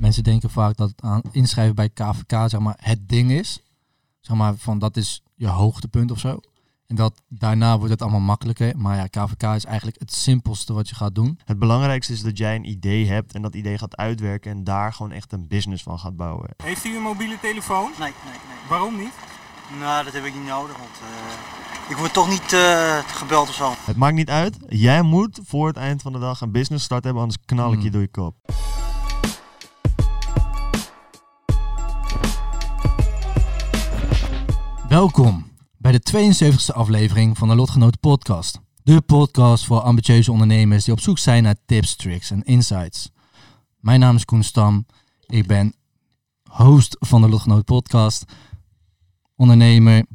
[0.00, 3.62] Mensen denken vaak dat het aan inschrijven bij KVK zeg maar, het ding is.
[4.20, 6.40] Zeg maar van dat is je hoogtepunt of zo.
[6.86, 8.78] En dat daarna wordt het allemaal makkelijker.
[8.78, 11.38] Maar ja, KVK is eigenlijk het simpelste wat je gaat doen.
[11.44, 14.92] Het belangrijkste is dat jij een idee hebt en dat idee gaat uitwerken en daar
[14.92, 16.50] gewoon echt een business van gaat bouwen.
[16.62, 17.90] Heeft u een mobiele telefoon?
[17.98, 18.68] Nee, nee, nee.
[18.68, 19.12] Waarom niet?
[19.80, 23.54] Nou, dat heb ik niet nodig, want eh, ik word toch niet eh, gebeld of
[23.54, 23.72] zo.
[23.84, 24.56] Het maakt niet uit.
[24.68, 27.76] Jij moet voor het eind van de dag een business start hebben, anders knal ik
[27.76, 27.92] je Hmm.
[27.92, 28.34] door je kop.
[34.90, 35.46] Welkom
[35.76, 38.60] bij de 72e aflevering van de Lotgenoten Podcast.
[38.82, 43.10] De podcast voor ambitieuze ondernemers die op zoek zijn naar tips, tricks en insights.
[43.80, 44.86] Mijn naam is Koen Stam.
[45.26, 45.74] Ik ben
[46.50, 48.24] host van de Lotgenoten Podcast,
[49.36, 50.06] ondernemer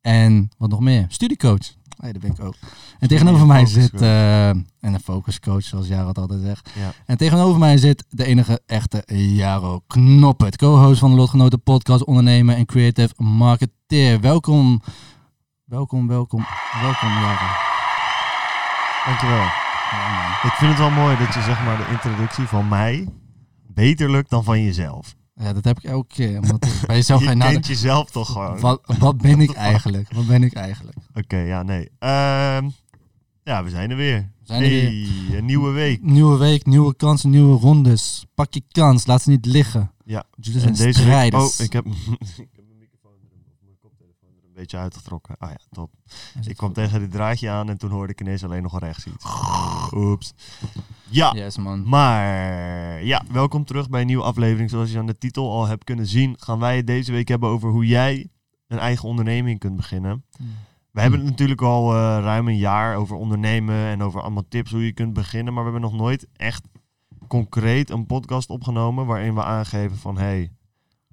[0.00, 1.77] en wat nog meer, studiecoach.
[1.98, 2.54] Nee, dat ben ik ook.
[2.98, 6.70] En tegenover mij zit, eh, en een focuscoach zoals Jaro altijd zegt.
[6.74, 6.92] Ja.
[7.06, 12.56] En tegenover mij zit de enige echte Jaro Knoppert, co-host van de Lotgenoten Podcast, ondernemer
[12.56, 14.20] en creative marketeer.
[14.20, 14.82] Welkom,
[15.64, 16.46] welkom, welkom,
[16.82, 17.46] welkom Jaro.
[19.06, 19.46] Dankjewel.
[19.90, 20.42] Ja.
[20.42, 23.08] Ik vind het wel mooi dat je zeg maar de introductie van mij
[23.66, 25.16] beter lukt dan van jezelf.
[25.40, 26.40] Ja, dat heb ik elke keer.
[26.40, 28.60] Omdat ik bij jezelf je kent jezelf toch gewoon.
[28.60, 30.12] Wat, wat ben ik eigenlijk?
[30.14, 30.96] Wat ben ik eigenlijk?
[31.14, 31.90] Oké, ja, nee.
[31.98, 32.68] Ehm,
[33.42, 34.18] ja, we zijn er weer.
[34.40, 35.36] We zijn er weer.
[35.38, 36.02] Een nieuwe week.
[36.02, 38.26] Nieuwe week, nieuwe kansen, nieuwe rondes.
[38.34, 39.90] Pak je kans, laat ze niet liggen.
[40.04, 40.24] Ja.
[40.40, 41.58] Jullie En zijn deze week, strijders.
[41.58, 41.86] oh, ik heb,
[42.46, 45.36] ik heb mijn microfoon er, of mijn koptelefoon er een beetje uitgetrokken.
[45.38, 45.90] Ah ja, top.
[46.46, 49.24] Ik kwam tegen dit draadje aan en toen hoorde ik ineens alleen nog rechts iets.
[49.94, 50.32] Oeps.
[51.08, 51.88] Ja, Yes man.
[51.88, 52.24] maar
[53.04, 54.70] ja, welkom terug bij een nieuwe aflevering.
[54.70, 57.48] Zoals je aan de titel al hebt kunnen zien, gaan wij het deze week hebben
[57.48, 58.28] over hoe jij
[58.66, 60.24] een eigen onderneming kunt beginnen.
[60.90, 64.70] We hebben het natuurlijk al eh, ruim een jaar over ondernemen en over allemaal tips
[64.70, 65.54] hoe je kunt beginnen.
[65.54, 66.64] Maar we hebben nog nooit echt
[67.28, 70.52] concreet een podcast opgenomen waarin we aangeven van hey,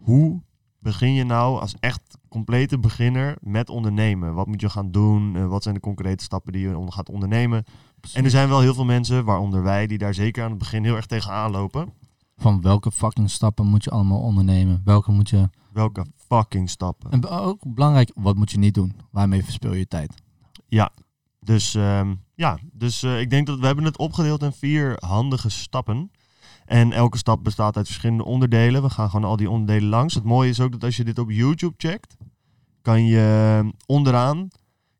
[0.01, 0.41] hoe
[0.85, 4.33] begin je nou als echt complete beginner met ondernemen?
[4.33, 5.35] Wat moet je gaan doen?
[5.35, 7.63] Eh, wat zijn de concrete stappen die je gaat ondernemen?
[8.13, 10.83] En er zijn wel heel veel mensen, waaronder wij, die daar zeker aan het begin
[10.83, 11.93] heel erg tegenaan lopen.
[12.37, 14.81] Van welke fucking stappen moet je allemaal ondernemen?
[14.83, 15.49] Welke moet je...
[15.73, 17.11] Welke fucking stappen?
[17.11, 18.93] En ook belangrijk, wat moet je niet doen?
[19.11, 20.13] Waarmee verspil je tijd?
[21.39, 25.49] Dus ehm, ja, dus eh, ik denk dat we hebben het opgedeeld in vier handige
[25.49, 26.11] stappen.
[26.65, 28.81] En elke stap bestaat uit verschillende onderdelen.
[28.81, 30.13] We gaan gewoon al die onderdelen langs.
[30.13, 32.15] Het mooie is ook dat als je dit op YouTube checkt,
[32.81, 34.49] kan je eh, onderaan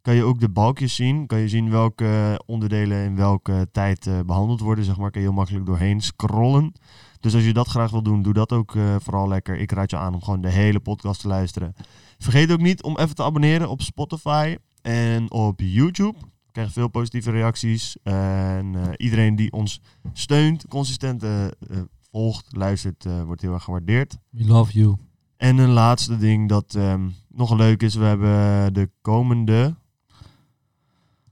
[0.05, 1.27] kan je ook de balkjes zien.
[1.27, 4.85] Kan je zien welke onderdelen in welke tijd eh, behandeld worden.
[4.85, 6.71] Zeg maar, kan je heel makkelijk doorheen scrollen.
[7.19, 9.57] Dus als je dat graag wil doen, doe dat ook eh, vooral lekker.
[9.57, 11.73] Ik raad je aan om gewoon de hele podcast te luisteren.
[12.17, 16.17] Vergeet ook niet om even te abonneren op Spotify en op YouTube.
[16.55, 17.97] Krijgen veel positieve reacties.
[18.03, 19.81] En eh, iedereen die ons
[20.13, 21.51] steunt, consistent eh, eh,
[22.11, 24.17] volgt, luistert, wordt heel erg gewaardeerd.
[24.29, 24.95] We love you.
[25.37, 27.95] En een laatste ding dat ehm, nog leuk is.
[27.95, 29.75] We hebben de komende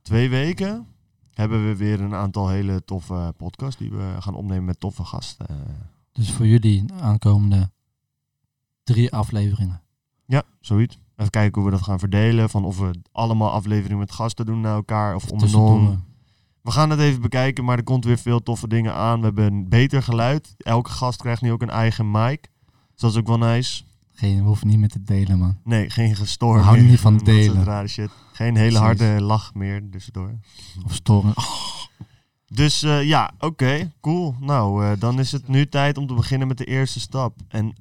[0.01, 0.87] twee weken
[1.33, 5.45] hebben we weer een aantal hele toffe podcasts die we gaan opnemen met toffe gasten.
[6.11, 7.71] Dus voor jullie aankomende
[8.83, 9.81] drie afleveringen.
[10.25, 10.99] ja, zoiets.
[11.15, 12.49] Even kijken hoe we dat gaan verdelen.
[12.49, 16.03] Van of we allemaal afleveringen met gasten doen naar elkaar of om.
[16.61, 19.19] We gaan het even bekijken, maar er komt weer veel toffe dingen aan.
[19.19, 20.53] We hebben een beter geluid.
[20.57, 22.41] Elke gast krijgt nu ook een eigen mic.
[22.91, 23.83] Dus dat is ook wel nice.
[24.13, 25.57] Geen, we hoeven niet meer te delen, man.
[25.63, 26.59] Nee, geen gestoord.
[26.59, 27.63] We houden niet van delen.
[27.63, 28.09] rare shit.
[28.31, 30.39] Geen hele harde lach meer tussendoor.
[30.85, 31.33] Of storen.
[32.53, 34.35] Dus eh, ja, oké, cool.
[34.39, 37.39] Nou, eh, dan is het nu tijd om te beginnen met de eerste stap.
[37.47, 37.73] En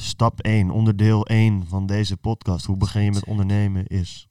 [0.00, 2.66] stap 1, onderdeel 1 van deze podcast.
[2.66, 4.28] Hoe begin je met ondernemen is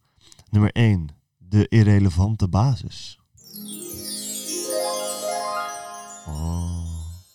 [0.49, 1.07] nummer 1,
[1.37, 3.19] de irrelevante basis.
[6.27, 6.83] Oh,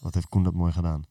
[0.00, 1.04] wat heeft Koen dat mooi gedaan.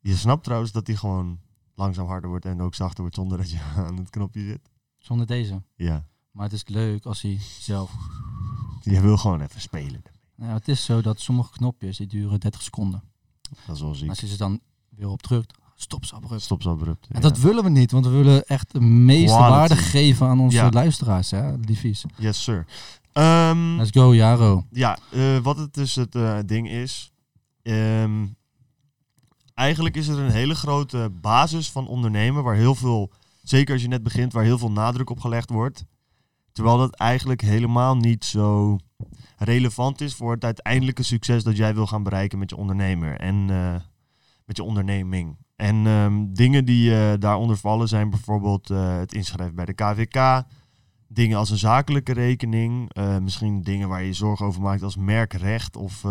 [0.00, 1.40] Je snapt trouwens dat hij gewoon
[1.74, 4.70] langzaam harder wordt en ook zachter wordt zonder dat je aan het knopje zit.
[4.98, 5.62] Zonder deze.
[5.74, 7.92] Ja, Maar het is leuk als hij zelf...
[8.80, 10.02] je wil gewoon even spelen.
[10.34, 13.02] Nou, het is zo dat sommige knopjes die duren 30 seconden.
[13.66, 14.08] Dat is wel ziek.
[14.08, 16.42] als je ze dan weer op drukt, stop ze abrupt.
[16.42, 17.06] Stop zo abrupt.
[17.10, 19.50] En dat willen we niet, want we willen echt de meeste Quality.
[19.58, 20.70] waarde geven aan onze Ja.
[20.70, 22.04] luisteraars, hè, liefies.
[22.16, 22.66] Yes, sir.
[23.12, 24.64] Ehm, Let's go, Jaro.
[24.70, 27.12] ja, eh, wat het dus het eh, ding is.
[27.62, 28.26] ehm,
[29.54, 33.10] eigenlijk is er een hele grote basis van ondernemen waar heel veel,
[33.42, 35.84] zeker als je net begint, waar heel veel nadruk op gelegd wordt.
[36.52, 38.76] Terwijl dat eigenlijk helemaal niet zo
[39.36, 43.50] relevant is voor het uiteindelijke succes dat jij wil gaan bereiken met je ondernemer en
[43.50, 43.74] eh,
[44.44, 45.36] met je onderneming.
[45.58, 50.42] En ehm, dingen die eh, daaronder vallen zijn bijvoorbeeld eh, het inschrijven bij de KVK,
[51.08, 55.76] dingen als een zakelijke rekening, eh, misschien dingen waar je zorgen over maakt als merkrecht
[55.76, 56.02] of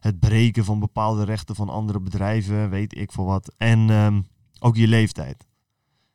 [0.00, 3.54] het breken van bepaalde rechten van andere bedrijven, weet ik veel wat.
[3.56, 4.20] En ehm,
[4.58, 5.46] ook je leeftijd.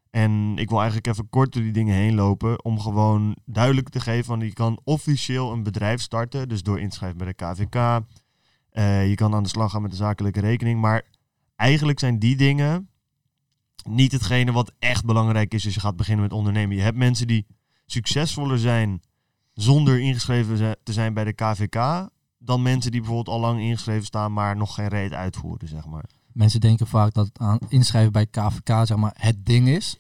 [0.10, 4.00] En ik wil eigenlijk even kort door die dingen heen lopen om gewoon duidelijk te
[4.00, 8.06] geven van je kan officieel een bedrijf starten, dus door inschrijven bij de KVK.
[9.08, 11.04] Je kan aan de slag gaan met de zakelijke rekening, maar
[11.62, 12.90] eigenlijk zijn die dingen
[13.84, 16.76] niet hetgene wat echt belangrijk is als je gaat beginnen met ondernemen.
[16.76, 17.46] Je hebt mensen die
[17.86, 19.02] succesvoller zijn
[19.54, 24.34] zonder ingeschreven te zijn bij de KVK dan mensen die bijvoorbeeld al lang ingeschreven staan,
[24.34, 26.06] maar nog geen reet uitvoeren, zeg maar.
[26.32, 30.00] Mensen denken vaak dat het aan inschrijven bij KVK zeg maar, het ding is.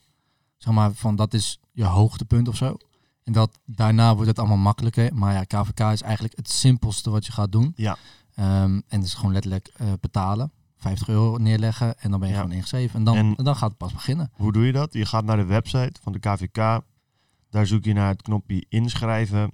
[0.57, 2.77] Zeg maar, van dat is je hoogtepunt of zo.
[3.23, 5.15] En dat daarna wordt het allemaal makkelijker.
[5.15, 7.73] Maar ja, KVK is eigenlijk het simpelste wat je gaat doen.
[7.75, 7.97] Ja.
[8.35, 10.51] Ehm, en dat is gewoon letterlijk eh, betalen.
[10.81, 12.41] 50 euro neerleggen en dan ben je Ja.
[12.41, 12.95] gewoon ingeschreven.
[12.99, 14.31] En dan, En- dan gaat het pas beginnen.
[14.33, 14.93] Hoe doe je dat?
[14.93, 16.81] Je gaat naar de website van de KVK.
[17.49, 19.51] Daar zoek je naar het knopje inschrijven.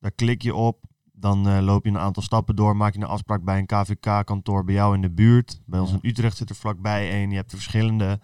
[0.00, 0.84] Daar klik je op.
[1.12, 2.76] Dan eh, loop je een aantal stappen door.
[2.76, 5.60] Maak je een afspraak bij een KVK-kantoor bij jou in de buurt.
[5.66, 5.98] Bij ons Ja.
[6.00, 7.30] in Utrecht zit er vlakbij één.
[7.30, 8.20] Je hebt er verschillende.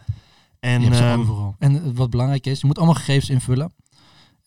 [0.61, 1.55] En je hebt ze ehm, overal.
[1.59, 3.73] En eh, wat belangrijk is, je moet allemaal gegevens invullen.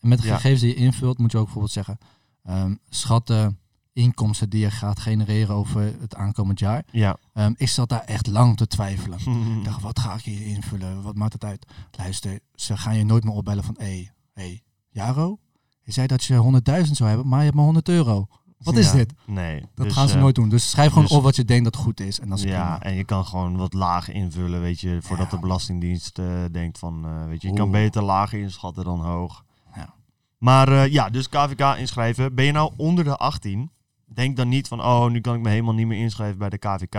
[0.00, 0.34] En met de Ja.
[0.34, 1.98] gegevens die je invult, moet je ook bijvoorbeeld zeggen...
[2.42, 3.58] ehm, schatten
[3.96, 6.84] inkomsten die je gaat genereren over het aankomend jaar.
[6.92, 7.16] ja.
[7.32, 9.18] Ehm, ik zat daar echt lang te twijfelen.
[9.58, 11.02] Ik dacht, wat ga ik hier invullen?
[11.02, 11.66] Wat maakt het uit?
[11.90, 13.74] Luister, ze gaan je nooit meer opbellen van...
[13.78, 15.38] Hé, hey, hey, Jaro?
[15.82, 18.26] Je zei dat je 100.000 zou hebben, maar je hebt maar 100 euro.
[18.58, 19.12] Wat is Ja, dit?
[19.26, 19.60] Nee.
[19.74, 20.48] Dat Dus, gaan ze eh, nooit doen.
[20.48, 22.20] Dus schrijf gewoon dus- op wat je denkt dat goed is.
[22.20, 22.82] En dat is ja, prima.
[22.82, 25.34] en je kan gewoon wat lager invullen, weet je, voordat Ja.
[25.36, 29.44] de Belastingdienst eh, denkt van, eh, weet je, je kan beter lager inschatten dan hoog.
[29.74, 29.94] Ja.
[30.38, 32.34] Maar ja, dus KVK inschrijven.
[32.34, 33.70] Ben je nou onder de 18?
[34.16, 36.58] Denk dan niet van, oh, nu kan ik me helemaal niet meer inschrijven bij de
[36.58, 36.92] KVK.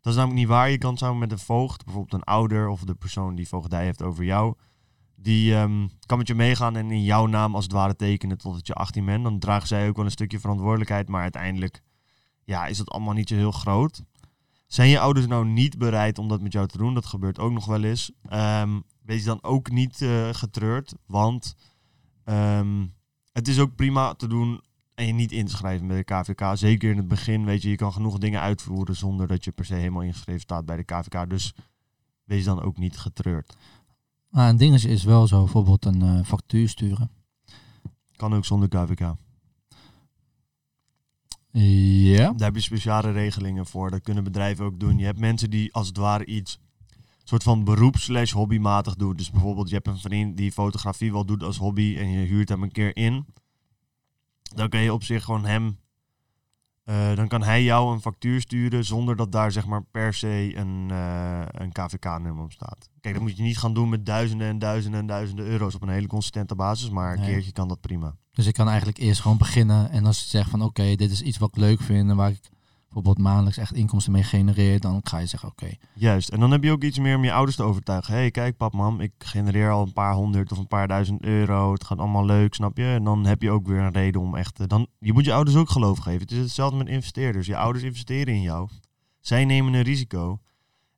[0.00, 0.70] Dat is namelijk niet waar.
[0.70, 4.02] Je kan samen met een voogd, bijvoorbeeld een ouder of de persoon die voogdij heeft
[4.02, 4.54] over jou,
[5.16, 8.66] die ehm, kan met je meegaan en in jouw naam als het ware tekenen totdat
[8.66, 9.24] je 18 bent.
[9.24, 11.82] Dan dragen zij ook wel een stukje verantwoordelijkheid, maar uiteindelijk
[12.44, 14.02] ja, is het allemaal niet zo heel groot.
[14.66, 16.94] Zijn je ouders nou niet bereid om dat met jou te doen?
[16.94, 18.12] Dat gebeurt ook nog wel eens.
[18.28, 21.54] Ehm, wees dan ook niet eh, getreurd, want
[22.24, 22.86] ehm,
[23.32, 24.60] het is ook prima te doen
[25.00, 26.50] en je niet in te schrijven bij de KVK.
[26.54, 29.64] Zeker in het begin, weet je, je kan genoeg dingen uitvoeren zonder dat je per
[29.64, 31.30] se helemaal ingeschreven staat bij de KVK.
[31.30, 31.54] Dus
[32.24, 33.56] wees dan ook niet getreurd.
[34.28, 37.10] Maar een dingetje is wel zo, bijvoorbeeld een eh, factuur sturen.
[38.16, 39.14] Kan ook zonder KVK.
[41.52, 42.32] Ja.
[42.32, 43.90] Daar heb je speciale regelingen voor.
[43.90, 44.98] Dat kunnen bedrijven ook doen.
[44.98, 46.58] Je hebt mensen die als het ware iets
[47.24, 49.16] soort van beroep slash hobbymatig doen.
[49.16, 52.48] Dus bijvoorbeeld je hebt een vriend die fotografie wel doet als hobby en je huurt
[52.48, 53.26] hem een keer in.
[54.54, 55.78] Dan kan je op zich gewoon hem...
[56.84, 60.52] eh, dan kan hij jou een factuur sturen zonder dat daar zeg maar per se
[60.56, 62.88] een, eh, een KVK-nummer op staat.
[63.00, 65.82] Kijk, dat moet je niet gaan doen met duizenden en duizenden en duizenden euro's op
[65.82, 66.90] een hele consistente basis.
[66.90, 67.30] Maar een Nee.
[67.30, 68.16] keertje kan dat prima.
[68.32, 69.90] Dus ik kan eigenlijk eerst gewoon beginnen.
[69.90, 72.30] En als je zegt van oké, dit is iets wat ik leuk vind en waar
[72.30, 72.40] ik
[72.90, 75.70] bijvoorbeeld maandelijks echt inkomsten mee genereer, dan ga je zeggen oké.
[75.94, 76.28] Juist.
[76.28, 78.12] En dan heb je ook iets meer om je ouders te overtuigen.
[78.14, 81.22] Hé, hey, kijk pap, mam, ik genereer al een paar honderd of een paar duizend
[81.22, 81.72] euro.
[81.72, 82.84] Het gaat allemaal leuk, snap je?
[82.84, 84.60] En dan heb je ook weer een reden om echt...
[84.60, 86.20] eh, dan, je moet je ouders ook geloof geven.
[86.20, 87.46] Het is hetzelfde met investeerders.
[87.46, 88.68] Je ouders investeren in jou.
[89.20, 90.40] Zij nemen een risico.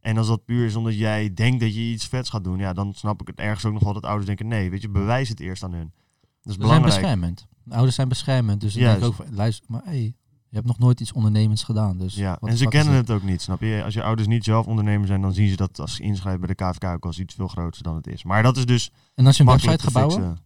[0.00, 2.58] En als dat puur is omdat jij denkt dat je iets vets gaat doen...
[2.58, 4.48] Ja, dan snap ik het ergens ook nog wel dat ouders denken...
[4.48, 5.92] Nee, weet je, bewijs het eerst aan hun.
[5.92, 6.94] Dat is Ze zijn belangrijk.
[6.94, 7.46] beschermend.
[7.64, 8.60] De ouders zijn beschermend.
[8.60, 10.14] Dus dan denk ik ook van, luister, maar hey,
[10.52, 11.98] je hebt nog nooit iets ondernemends gedaan.
[11.98, 13.82] Dus Ja, en ze kennen het ook niet, snap je?
[13.84, 16.54] Als je ouders niet zelf ondernemer zijn, dan zien ze dat als ze inschrijven bij
[16.56, 18.24] de KVK ook als iets veel groter dan het is.
[18.24, 20.38] Maar dat is dus En als je een website te gaat bouwen, fixen.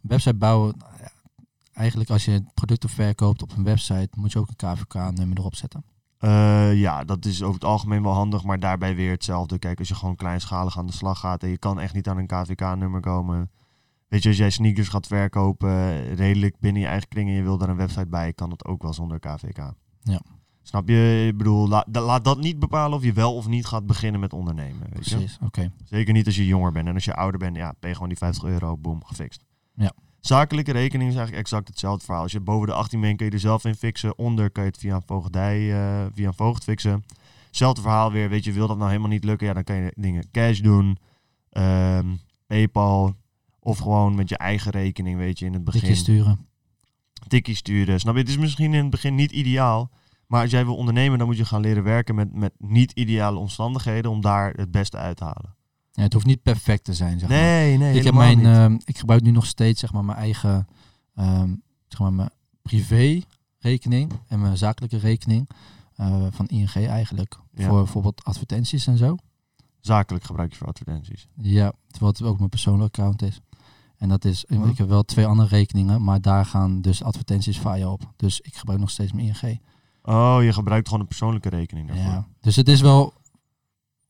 [0.00, 1.10] website bouwen, nou ja,
[1.72, 5.84] eigenlijk als je producten verkoopt op een website, moet je ook een KVK-nummer erop zetten.
[6.18, 9.58] Eh, ja, dat is over het algemeen wel handig, maar daarbij weer hetzelfde.
[9.58, 12.18] Kijk, als je gewoon kleinschalig aan de slag gaat en je kan echt niet aan
[12.18, 13.50] een KVK-nummer komen.
[14.08, 17.58] Weet je, als jij sneakers gaat verkopen, redelijk binnen je eigen kring en je wil
[17.58, 19.72] daar een website bij, kan dat ook wel zonder KVK.
[20.02, 20.20] Ja.
[20.62, 21.26] Snap je?
[21.28, 24.20] Ik bedoel, la- da- laat dat niet bepalen of je wel of niet gaat beginnen
[24.20, 24.80] met ondernemen.
[24.80, 24.92] Weet?
[24.92, 25.72] Precies, oké.
[25.84, 26.88] Zeker niet als je jonger bent.
[26.88, 29.44] En als je ouder bent, ja, ben je gewoon die 50 euro, boom, gefixt.
[29.74, 29.92] Ja.
[30.20, 32.22] Zakelijke rekening is eigenlijk exact hetzelfde verhaal.
[32.22, 34.18] Als je boven de 18 bent, kun je er zelf in fixen.
[34.18, 37.04] Onder kan je het via een voogdij, eh, via een voogd fixen.
[37.46, 39.46] Hetzelfde verhaal weer, weet je, wil dat nou helemaal niet lukken?
[39.46, 40.98] Ja, dan kan je dingen cash doen,
[41.50, 42.06] ehm,
[42.46, 43.14] Paypal,
[43.64, 45.80] of gewoon met je eigen rekening, weet je, in het begin.
[45.80, 46.46] Tikje sturen.
[47.28, 48.00] Tikkie sturen.
[48.00, 48.20] Snap je?
[48.20, 49.90] Het is misschien in het begin niet ideaal,
[50.26, 54.10] Maar als jij wil ondernemen, dan moet je gaan leren werken met, met niet-ideale omstandigheden
[54.10, 55.54] om daar het beste uit te halen.
[55.92, 57.38] Ja, het hoeft niet perfect te zijn, zeg maar.
[57.38, 58.46] Nee, nee, ik, heb mijn, niet.
[58.46, 60.66] ehm, ik gebruik nu nog steeds zeg maar, mijn eigen
[61.14, 61.54] ehm,
[61.88, 62.30] zeg maar, mijn
[62.62, 63.20] privé
[63.58, 65.48] rekening en mijn zakelijke rekening
[65.96, 67.38] eh, van ING eigenlijk.
[67.54, 67.68] Ja.
[67.68, 69.16] Voor bijvoorbeeld advertenties en zo.
[69.80, 71.28] Zakelijk gebruik je voor advertenties.
[71.36, 73.40] Ja, terwijl het ook mijn persoonlijke account is.
[74.04, 77.90] En dat is, ik heb wel twee andere rekeningen, maar daar gaan dus advertenties via
[77.90, 78.12] op.
[78.16, 79.60] Dus ik gebruik nog steeds mijn ING.
[80.02, 82.06] Oh, je gebruikt gewoon een persoonlijke rekening daarvoor.
[82.06, 82.26] Ja.
[82.40, 83.12] Dus het is wel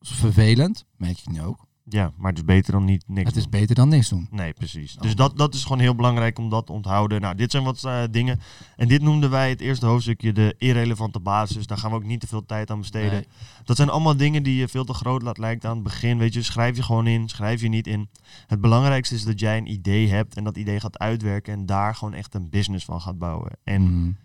[0.00, 1.66] vervelend, merk ik nu ook.
[1.88, 3.50] Ja, maar het is beter dan niet niks Het is doen.
[3.50, 4.28] beter dan niks doen.
[4.30, 4.96] Nee, precies.
[4.96, 5.02] Oh.
[5.02, 7.20] Dus dat, dat is gewoon heel belangrijk om dat te onthouden.
[7.20, 8.40] Nou, dit zijn wat eh, dingen.
[8.76, 11.66] En dit noemden wij het eerste hoofdstukje de irrelevante basis.
[11.66, 13.12] Daar gaan we ook niet te veel tijd aan besteden.
[13.12, 13.26] Nee.
[13.64, 16.18] Dat zijn allemaal dingen die je veel te groot laat lijken aan het begin.
[16.18, 18.08] Weet je, schrijf je gewoon in, schrijf je niet in.
[18.46, 21.94] Het belangrijkste is dat jij een idee hebt en dat idee gaat uitwerken en daar
[21.94, 23.50] gewoon echt een business van gaat bouwen.
[23.64, 24.16] En Mm.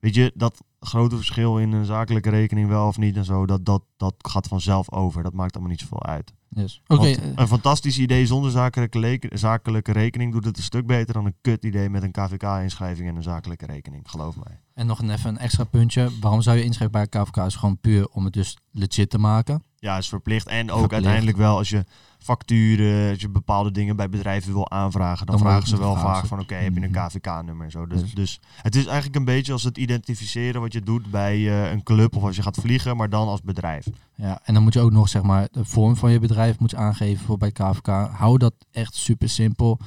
[0.00, 3.64] weet je, dat grote verschil in een zakelijke rekening wel of niet en zo, dat,
[3.64, 5.22] dat, dat gaat vanzelf over.
[5.22, 6.32] Dat maakt allemaal niet zoveel uit.
[6.48, 6.82] Yes.
[6.86, 11.26] Oké, eh, een fantastisch idee zonder zakelijke, zakelijke rekening doet het een stuk beter dan
[11.26, 14.60] een kut idee met een KVK-inschrijving en een zakelijke rekening, geloof mij.
[14.74, 16.10] En nog een, even een extra puntje.
[16.20, 17.36] Waarom zou je inschrijven bij KVK?
[17.36, 19.62] Is gewoon puur om het dus legit te maken.
[19.80, 20.46] Ja, is verplicht.
[20.46, 20.92] En ook Verplicht.
[20.92, 21.84] uiteindelijk wel als je
[22.18, 26.26] facturen, als je bepaalde dingen bij bedrijven wil aanvragen, dan, Dan vragen ze wel vaak
[26.26, 27.06] van oké, heb je een Mhm.
[27.06, 27.86] KVK-nummer en zo.
[27.86, 31.34] Dus, Dus- dus het is eigenlijk een beetje als het identificeren wat je doet bij
[31.36, 33.86] eh, een club of als je gaat vliegen, maar dan als bedrijf.
[34.14, 36.70] Ja, en dan moet je ook nog zeg maar de vorm van je bedrijf moet
[36.70, 37.86] je aangeven voor bij KVK.
[38.12, 39.78] Hou dat echt super simpel.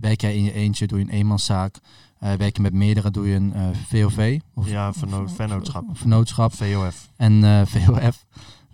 [0.00, 1.76] Werk jij in je eentje, doe je een eenmanszaak.
[2.18, 4.38] Eh werk je met meerdere, doe je een eh, VOV.
[4.54, 5.84] Of, Ja, verno- of- vennootschap.
[5.92, 6.54] Vennootschap.
[6.54, 7.08] VOF.
[7.16, 8.24] En VOF.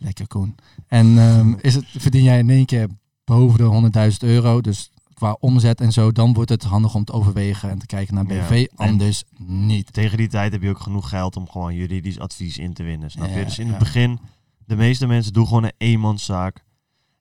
[0.02, 0.54] Lekker Koen.
[0.86, 2.88] En ehm, is het, verdien jij in één keer
[3.24, 7.12] boven de 100.000 euro, dus qua omzet en zo, dan wordt het handig om te
[7.12, 8.24] overwegen en te kijken naar.
[8.24, 8.66] BV.
[8.74, 9.92] Anders niet.
[9.92, 13.10] Tegen die tijd heb je ook genoeg geld om gewoon juridisch advies in te winnen.
[13.10, 13.44] Snap je?
[13.44, 13.70] Dus in ja.
[13.70, 14.18] het begin,
[14.64, 16.64] de meeste mensen doen gewoon een eenmanszaak.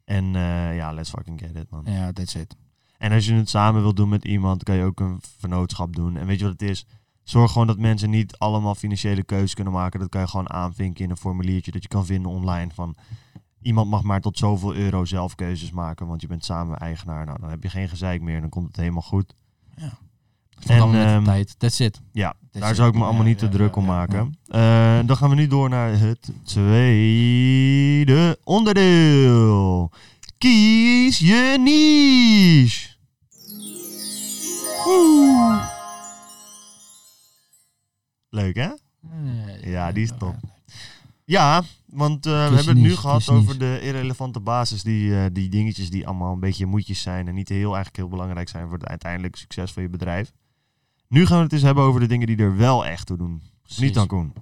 [0.05, 1.83] En eh, ja, let's fucking get it, man.
[1.85, 2.55] Ja, that's it.
[2.97, 6.17] En als je het samen wil doen met iemand, kan je ook een vernootschap doen.
[6.17, 6.85] En weet je wat het is?
[7.23, 9.99] Zorg gewoon dat mensen niet allemaal financiële keuzes kunnen maken.
[9.99, 12.71] Dat kan je gewoon aanvinken in een formuliertje dat je kan vinden online.
[12.73, 12.95] Van
[13.61, 17.25] iemand mag maar tot zoveel euro zelf keuzes maken, want je bent samen eigenaar.
[17.25, 19.33] Nou, dan heb je geen gezeik meer en dan komt het helemaal goed.
[20.67, 21.59] Met ehm, de tijd.
[21.59, 22.01] That's it.
[22.11, 24.37] Ja, daar zou ik me ja, allemaal niet ja, te druk ja, om ja, maken.
[24.47, 29.91] Eh, dan gaan we nu door naar het tweede onderdeel.
[30.37, 32.89] Kies je niche.
[34.85, 35.79] Woe.
[38.31, 38.69] Leuk hè?
[39.69, 40.35] Ja, die is top.
[41.25, 44.83] Ja, want eh, we hebben het nu gehad over de irrelevante basis.
[44.83, 48.07] Die, eh, die dingetjes die allemaal een beetje moedjes zijn en niet heel, eigenlijk heel
[48.07, 50.31] belangrijk zijn voor het uiteindelijk succes van je bedrijf.
[51.07, 53.41] Nu gaan we het eens hebben over de dingen die er wel echt toe doen.
[53.77, 54.33] Niet dan Koen.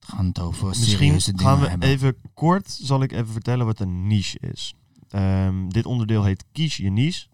[0.00, 1.88] We gaan het over Misschien gaan we hebben.
[1.88, 4.74] even kort, zal ik even vertellen wat een niche is.
[5.08, 7.26] Ehm, dit onderdeel heet kies je niche.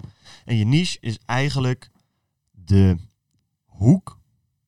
[0.44, 1.90] En je niche is eigenlijk
[2.50, 2.96] de
[3.64, 4.18] hoek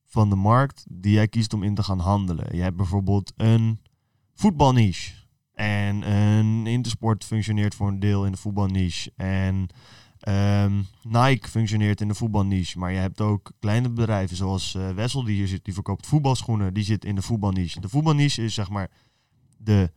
[0.09, 2.57] van de markt die jij kiest om in te gaan handelen.
[2.57, 3.81] Je hebt bijvoorbeeld een
[4.35, 5.13] voetbalniche.
[5.55, 9.13] En een Intersport functioneert voor een deel in de voetbalniche.
[9.17, 9.67] En
[10.19, 12.79] ehm, Nike functioneert in de voetbalniche.
[12.79, 15.65] Maar je hebt ook kleine bedrijven zoals eh, Wessel die hier zit.
[15.65, 16.75] Die verkoopt voetbalschoenen.
[16.75, 17.81] Die zit in de voetbalniche.
[17.81, 18.91] De voetbalniche is zeg maar
[19.57, 19.91] de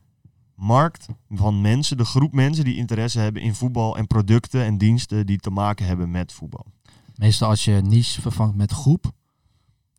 [0.55, 1.97] markt van mensen.
[1.97, 3.97] De groep mensen die interesse hebben in voetbal.
[3.97, 6.65] En producten en diensten die te maken hebben met voetbal.
[7.15, 9.11] Meestal als je niche vervangt met groep,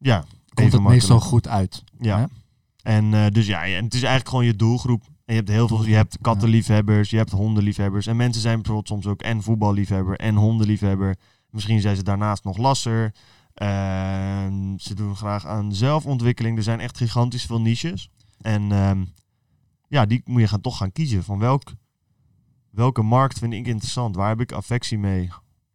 [0.03, 1.85] Ja, komt het meestal goed uit.
[1.99, 2.19] Ja.
[2.19, 2.25] Hè?
[2.83, 5.03] En eh, dus ja, en het is eigenlijk gewoon je doelgroep.
[5.05, 8.07] En je hebt heel veel, je hebt kattenliefhebbers, je hebt hondenliefhebbers.
[8.07, 11.17] En mensen zijn bijvoorbeeld soms ook en voetballiefhebber en hondenliefhebber.
[11.51, 13.15] Misschien zijn ze daarnaast nog lasser.
[13.55, 16.57] Ehm, ze doen graag aan zelfontwikkeling.
[16.57, 18.11] Er zijn echt gigantisch veel niches.
[18.41, 19.05] En ehm,
[19.89, 21.25] ja, die moet je gaan, toch gaan kiezen.
[21.25, 21.73] Van welk,
[22.71, 24.17] welke markt vind ik interessant?
[24.17, 25.31] Waar heb ik affectie mee?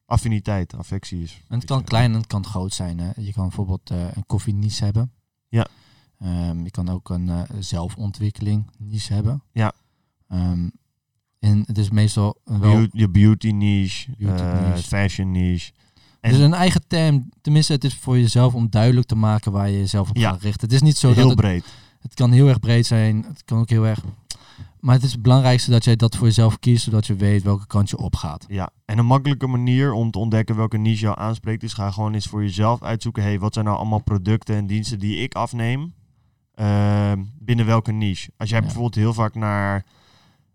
[0.07, 1.41] Affiniteit, affectie is.
[1.47, 2.99] En het kan klein en het kan groot zijn.
[2.99, 3.09] Hè.
[3.15, 5.11] Je kan bijvoorbeeld eh, een koffieniche hebben.
[5.49, 5.67] Ja.
[6.19, 9.43] Ehm, je kan ook een eh, zelfontwikkeling niche hebben.
[9.51, 9.71] Ja.
[10.27, 10.69] Ehm,
[11.39, 12.87] en het is meestal een wel...
[12.91, 14.87] Je beauty niche, Beauty eh, niche.
[14.87, 15.71] fashion niche.
[16.21, 17.29] Het is een eigen term.
[17.41, 20.31] Tenminste, het is voor jezelf om duidelijk te maken waar je jezelf op Ja.
[20.31, 20.61] gaat richten.
[20.67, 21.65] Het is niet zo Heel dat het, breed.
[21.99, 23.23] het kan heel erg breed zijn.
[23.27, 24.03] Het kan ook heel erg...
[24.79, 27.67] Maar het is het belangrijkste dat jij dat voor jezelf kiest, zodat je weet welke
[27.67, 28.45] kant je op gaat.
[28.47, 32.13] Ja, en een makkelijke manier om te ontdekken welke niche jou aanspreekt, is ga gewoon
[32.13, 33.23] eens voor jezelf uitzoeken.
[33.23, 35.93] hey, wat zijn nou allemaal producten en diensten die ik afneem
[36.53, 38.31] ehm, binnen welke niche?
[38.37, 38.63] Als jij Ja.
[38.65, 39.85] bijvoorbeeld heel vaak naar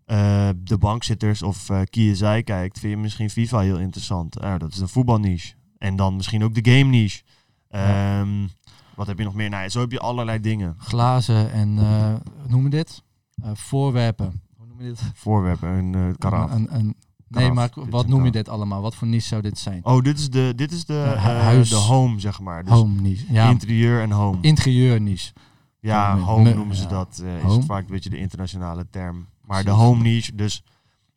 [0.05, 4.39] eh, de bankzitters of KSI kijkt, vind je misschien FIFA heel interessant.
[4.39, 5.53] Nou, dat is een voetbalniche.
[5.77, 7.21] En dan misschien ook de game niche.
[7.69, 8.19] Ja.
[8.19, 8.47] Ehm,
[8.95, 9.49] Wat heb je nog meer?
[9.49, 10.75] Nou, zo heb je allerlei dingen.
[10.77, 12.13] Glazen en, eh,
[12.47, 13.03] noem je dit?
[13.43, 14.41] Eh, voorwerpen.
[14.57, 15.01] Hoe noem je dit?
[15.13, 16.51] Voorwerpen, een eh karaf.
[16.51, 16.95] Een, een,
[17.27, 18.81] nee, maar Dit wat noem je dit allemaal?
[18.81, 19.85] Wat voor niche zou dit zijn?
[19.85, 22.63] Oh, dit is de, dit is de, eh, huis- de home, zeg maar.
[22.63, 23.33] Dus home niche.
[23.33, 24.37] Ja, interieur en home.
[24.41, 25.33] interieur niche.
[25.79, 27.23] ja, me- home me- noemen ze dat.
[27.47, 29.27] is het vaak een beetje de internationale term.
[29.41, 30.63] Maar de home niche, dus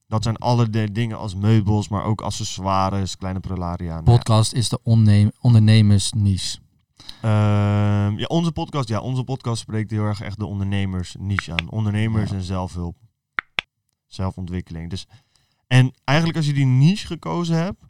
[0.06, 3.94] dat zijn alle de dingen als meubels, maar ook accessoires, kleine prularia.
[3.94, 4.00] Ja.
[4.02, 5.30] Podcast is de onneem,
[7.26, 11.70] Ehm, ja, onze podcast, ja, onze podcast spreekt heel erg echt de ondernemers niche aan.
[11.70, 12.36] Ondernemers Ja.
[12.36, 12.96] en zelfhulp.
[14.06, 14.90] Zelfontwikkeling.
[14.90, 15.06] Dus,
[15.66, 17.84] en eigenlijk als je die niche gekozen hebt,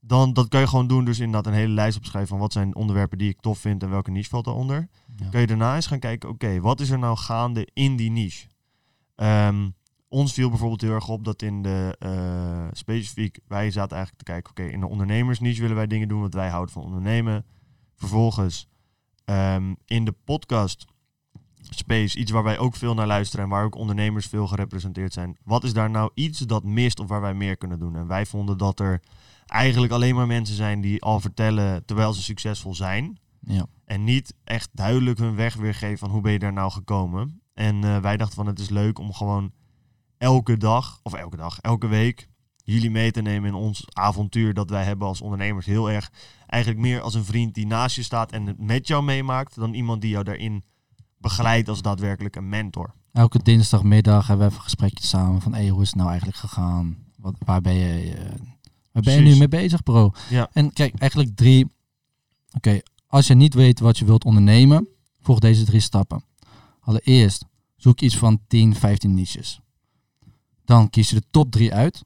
[0.00, 1.04] dan dat kan je gewoon doen.
[1.04, 3.90] Dus inderdaad een hele lijst opschrijven van wat zijn onderwerpen die ik tof vind en
[3.90, 4.88] welke niche valt daaronder.
[5.16, 5.28] Ja.
[5.28, 8.46] Kan je daarna eens gaan kijken, oké, wat is er nou gaande in die niche?
[9.14, 9.68] Ehm,
[10.08, 14.32] ons viel bijvoorbeeld heel erg op dat in de eh, specifiek, wij zaten eigenlijk te
[14.32, 17.44] kijken, oké, in de ondernemersniche willen wij dingen doen wat wij houden van ondernemen.
[18.00, 18.68] Vervolgens
[19.24, 20.86] ehm, in de podcast
[21.60, 25.36] space, iets waar wij ook veel naar luisteren en waar ook ondernemers veel gerepresenteerd zijn.
[25.44, 27.96] Wat is daar nou iets dat mist of waar wij meer kunnen doen?
[27.96, 29.02] En wij vonden dat er
[29.46, 33.18] eigenlijk alleen maar mensen zijn die al vertellen terwijl ze succesvol zijn.
[33.40, 33.66] Ja.
[33.84, 37.42] En niet echt duidelijk hun weg weergeven van hoe ben je daar nou gekomen.
[37.54, 39.52] En eh, wij dachten van het is leuk om gewoon
[40.18, 42.28] elke dag, of elke dag, elke week
[42.72, 45.66] jullie mee te nemen in ons avontuur dat wij hebben als ondernemers.
[45.66, 46.10] Heel erg
[46.46, 49.74] eigenlijk meer als een vriend die naast je staat en het met jou meemaakt dan
[49.74, 50.62] iemand die jou daarin
[51.18, 52.94] begeleidt als daadwerkelijk een mentor.
[53.12, 56.38] Elke dinsdagmiddag hebben we even een gesprekje samen van hey, hoe is het nou eigenlijk
[56.38, 56.96] gegaan?
[57.16, 58.24] Wat, waar ben je, eh,
[58.92, 60.12] waar ben je nu mee bezig, bro?
[60.28, 60.48] Ja.
[60.52, 61.72] En kijk, eigenlijk drie.
[62.56, 64.88] Oké, als je niet weet wat je wilt ondernemen,
[65.20, 66.24] volg deze drie stappen.
[66.80, 67.44] Allereerst,
[67.76, 69.60] zoek iets van 10, 15 niches.
[70.64, 72.04] Dan kies je de top drie uit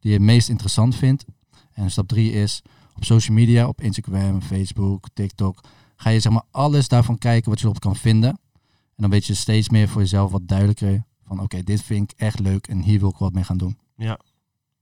[0.00, 1.24] die je het meest interessant vindt.
[1.72, 2.62] En stap drie is
[2.96, 5.60] op social media, op Instagram, Facebook, TikTok.
[5.96, 8.30] Ga je zeg maar alles daarvan kijken wat je erop kan vinden.
[8.30, 12.18] En dan weet je steeds meer voor jezelf wat duidelijker van oké, dit vind ik
[12.18, 13.78] echt leuk en hier wil ik wat mee gaan doen.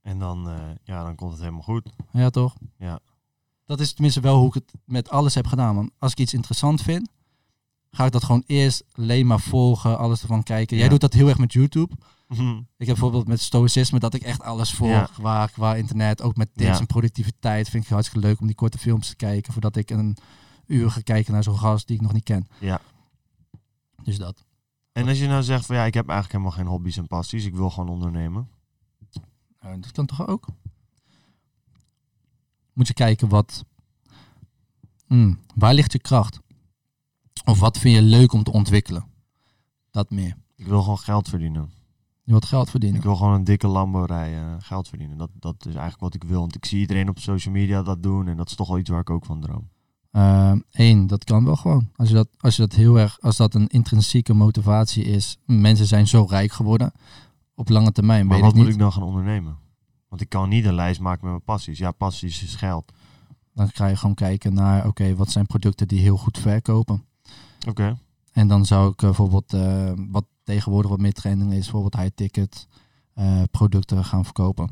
[0.01, 1.89] En dan, eh, ja, dan komt het helemaal goed.
[2.11, 2.55] Ja, toch?
[2.77, 2.99] Ja.
[3.65, 5.75] Dat is tenminste wel hoe ik het met alles heb gedaan.
[5.75, 7.09] Want als ik iets interessant vind,
[7.91, 10.75] ga ik dat gewoon eerst alleen maar volgen, alles ervan kijken.
[10.75, 10.91] Jij Ja.
[10.91, 11.95] doet dat heel erg met YouTube.
[12.29, 12.37] Ik
[12.77, 15.09] heb bijvoorbeeld met stoïcisme dat ik echt alles volg Ja.
[15.13, 16.21] qua, qua internet.
[16.21, 16.79] Ook met tips Ja.
[16.79, 19.53] en productiviteit vind ik hartstikke leuk om die korte films te kijken.
[19.53, 20.17] Voordat ik een
[20.65, 22.47] uur ga kijken naar zo'n gast die ik nog niet ken.
[22.59, 22.81] Ja.
[24.03, 24.45] Dus dat.
[24.91, 27.45] En als je nou zegt van ja, ik heb eigenlijk helemaal geen hobby's en passies,
[27.45, 28.49] ik wil gewoon ondernemen.
[29.59, 30.45] Dat kan toch ook?
[32.73, 33.65] Moet je kijken wat.
[35.07, 36.39] Hmm, waar ligt je kracht?
[37.45, 39.05] Of wat vind je leuk om te ontwikkelen?
[39.91, 40.37] Dat meer.
[40.55, 41.71] Ik wil gewoon geld verdienen.
[42.29, 42.97] Wilt geld verdienen.
[42.97, 45.17] Ik wil gewoon een dikke Lambo rijden, geld verdienen.
[45.17, 46.39] Dat, dat is eigenlijk wat ik wil.
[46.39, 48.27] Want ik zie iedereen op social media dat doen.
[48.27, 49.69] En dat is toch wel iets waar ik ook van droom.
[50.71, 51.89] Eén, dat kan wel gewoon.
[51.95, 55.37] Als je dat, als je dat heel erg, als dat een intrinsieke motivatie is.
[55.45, 56.91] Mensen zijn zo rijk geworden.
[57.55, 58.75] Op lange termijn Maar weet wat ik moet niet.
[58.75, 59.57] ik dan gaan ondernemen?
[60.09, 61.77] Want ik kan niet een lijst maken met mijn passies.
[61.77, 62.91] Ja, passies is geld.
[63.53, 67.05] Dan ga je gewoon kijken naar, oké, wat zijn producten die heel goed verkopen.
[67.67, 67.97] Oké.
[68.31, 72.15] En dan zou ik eh, bijvoorbeeld, eh, wat tegenwoordig wat meer trending is, bijvoorbeeld high
[72.15, 72.67] ticket
[73.13, 74.71] eh, producten gaan verkopen.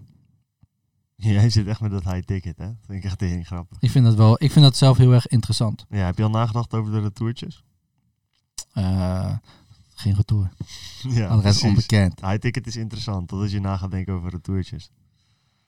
[1.16, 2.66] Jij zit echt met dat high ticket, hè?
[2.66, 3.78] Dat vind ik echt heel grappig.
[3.80, 5.86] Ik vind dat wel, ik vind dat zelf heel erg interessant.
[5.90, 7.64] Ja, heb je al nagedacht over de retourtjes?
[8.72, 9.36] Eh,
[9.94, 10.50] geen retour.
[11.10, 12.22] Ja, onbekend.
[12.22, 14.92] High ticket is interessant, totdat je na gaat denken over retourtjes.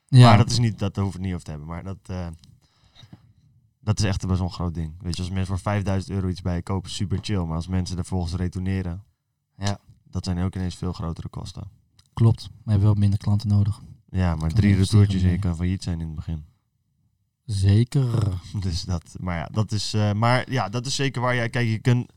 [0.07, 1.69] Ja, Maar dat is niet, dat hoef ik niet over te hebben.
[1.69, 2.27] Maar dat, eh,
[3.79, 4.93] dat is echt best wel een groot ding.
[5.01, 7.43] Weet je, als mensen voor 5000 euro iets bij je kopen, super chill.
[7.43, 9.03] Maar als mensen er volgens retourneren,
[9.57, 9.79] Ja.
[10.09, 11.63] Dat zijn ook ineens veel grotere kosten.
[12.13, 12.49] klopt.
[12.49, 13.81] Maar je hebt wel minder klanten nodig.
[14.09, 16.45] Ja, maar drie je retourtjes en je kan failliet zijn in het begin.
[17.45, 18.07] Zeker.
[18.63, 21.67] Dus dat, maar ja, dat is, eh, maar ja, dat is zeker waar jij, kijk,
[21.67, 22.11] je kunt,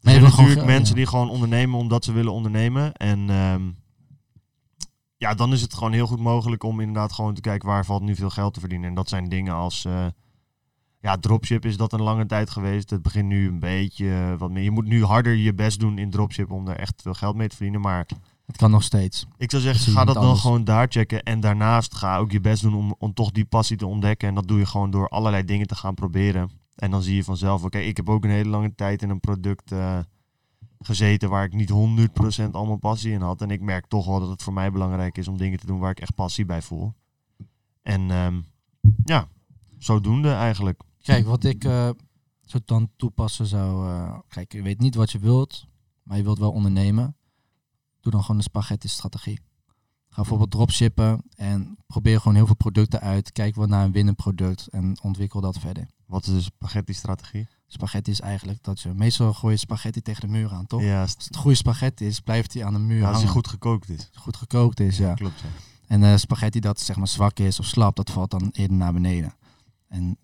[0.00, 1.00] er zijn gewoon natuurlijk mensen ja.
[1.00, 2.92] die gewoon ondernemen omdat ze willen ondernemen.
[2.92, 3.70] En ehm,
[5.16, 8.02] ja, dan is het gewoon heel goed mogelijk om inderdaad gewoon te kijken waar valt
[8.02, 8.88] nu veel geld te verdienen.
[8.88, 10.06] En dat zijn dingen als, eh,
[11.04, 12.90] ja, dropship is dat een lange tijd geweest.
[12.90, 14.62] Het begint nu een beetje eh, wat meer.
[14.62, 17.48] Je moet nu harder je best doen in dropship om er echt veel geld mee
[17.48, 17.80] te verdienen.
[17.80, 18.06] Maar
[18.46, 19.26] Het kan nog steeds.
[19.36, 21.22] ik zou zeggen, ga dat dan gewoon daar checken.
[21.22, 24.28] En daarnaast ga ook je best doen om, om toch die passie te ontdekken.
[24.28, 26.50] En dat doe je gewoon door allerlei dingen te gaan proberen.
[26.74, 29.20] En dan zie je vanzelf, oké, ik heb ook een hele lange tijd in een
[29.20, 29.98] product eh,
[30.78, 31.72] gezeten waar ik niet
[32.46, 33.42] 100% allemaal passie in had.
[33.42, 35.78] En ik merk toch wel dat het voor mij belangrijk is om dingen te doen
[35.78, 36.92] waar ik echt passie bij voel.
[37.82, 38.40] En ehm,
[39.04, 39.28] ja,
[39.78, 40.82] zodoende eigenlijk.
[41.04, 41.90] Kijk, wat ik eh
[42.44, 43.88] zo dan toepassen zou...
[43.88, 45.66] eh, kijk, je weet niet wat je wilt,
[46.02, 47.16] maar je wilt wel ondernemen.
[48.00, 49.40] Doe dan gewoon een spaghetti-strategie.
[50.08, 53.32] Ga bijvoorbeeld dropshippen en probeer gewoon heel veel producten uit.
[53.32, 55.86] Kijk wat naar een winnend product en ontwikkel dat verder.
[56.06, 57.46] Wat is de spaghetti-strategie?
[57.66, 60.82] Spaghetti is eigenlijk dat je meestal gooi je spaghetti tegen de muur aan, toch?
[60.82, 63.48] Ja, Als het goede spaghetti is, blijft hij aan de muur ja, als hij goed
[63.48, 64.10] gekookt is.
[64.14, 65.14] goed gekookt is, ja.
[65.14, 65.48] Klopt, ja.
[65.86, 68.92] En eh, spaghetti dat zeg maar zwak is of slap, dat valt dan eerder naar
[68.92, 69.34] beneden.
[69.88, 70.18] En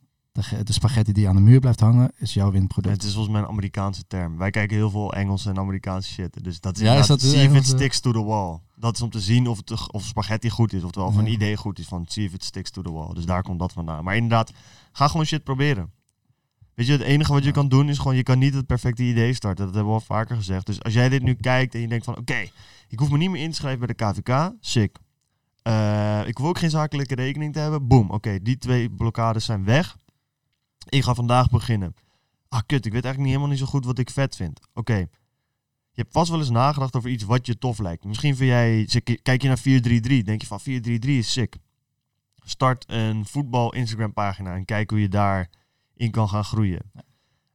[0.49, 2.95] de, de spaghetti die aan de muur blijft hangen, is jouw winproduct.
[2.95, 4.37] Het is volgens mij een Amerikaanse term.
[4.37, 6.45] Wij kijken heel veel Engelse en Amerikaanse shit.
[6.45, 7.77] Dus dat is Ja, is dat see if it Engelse?
[7.77, 8.59] sticks to the wall.
[8.77, 10.83] Dat is om te zien of, het, of spaghetti goed is.
[10.85, 11.31] Oftewel of een Ja.
[11.31, 13.15] idee goed is van see if it sticks to the wall.
[13.15, 14.05] Dus daar komt dat vandaan.
[14.05, 14.53] Maar inderdaad,
[14.93, 15.91] ga gewoon shit proberen.
[16.75, 19.03] Weet je, het enige wat je kan doen is gewoon, je kan niet het perfecte
[19.03, 19.65] idee starten.
[19.65, 20.67] Dat hebben we al vaker gezegd.
[20.67, 22.47] Dus als jij dit nu kijkt en je denkt van, oké,
[22.89, 24.97] ik hoef me niet meer in te schrijven bij de KVK, sick.
[25.63, 27.87] Eh, ik hoef ook geen zakelijke rekening te hebben.
[27.87, 29.97] Boom, oké, die twee blokkades zijn weg.
[30.89, 31.95] Ik ga vandaag beginnen.
[32.49, 34.61] Ah, kut, ik weet eigenlijk niet helemaal niet zo goed wat ik vet vind.
[34.75, 34.97] Oké.
[35.93, 38.05] Je hebt vast wel eens nagedacht over iets wat je tof lijkt.
[38.05, 41.57] Misschien vind jij, kijk je naar 433, denk je van 433 is sick.
[42.45, 45.51] Start een voetbal Instagram pagina en kijk hoe je daar
[45.95, 46.93] in kan gaan groeien.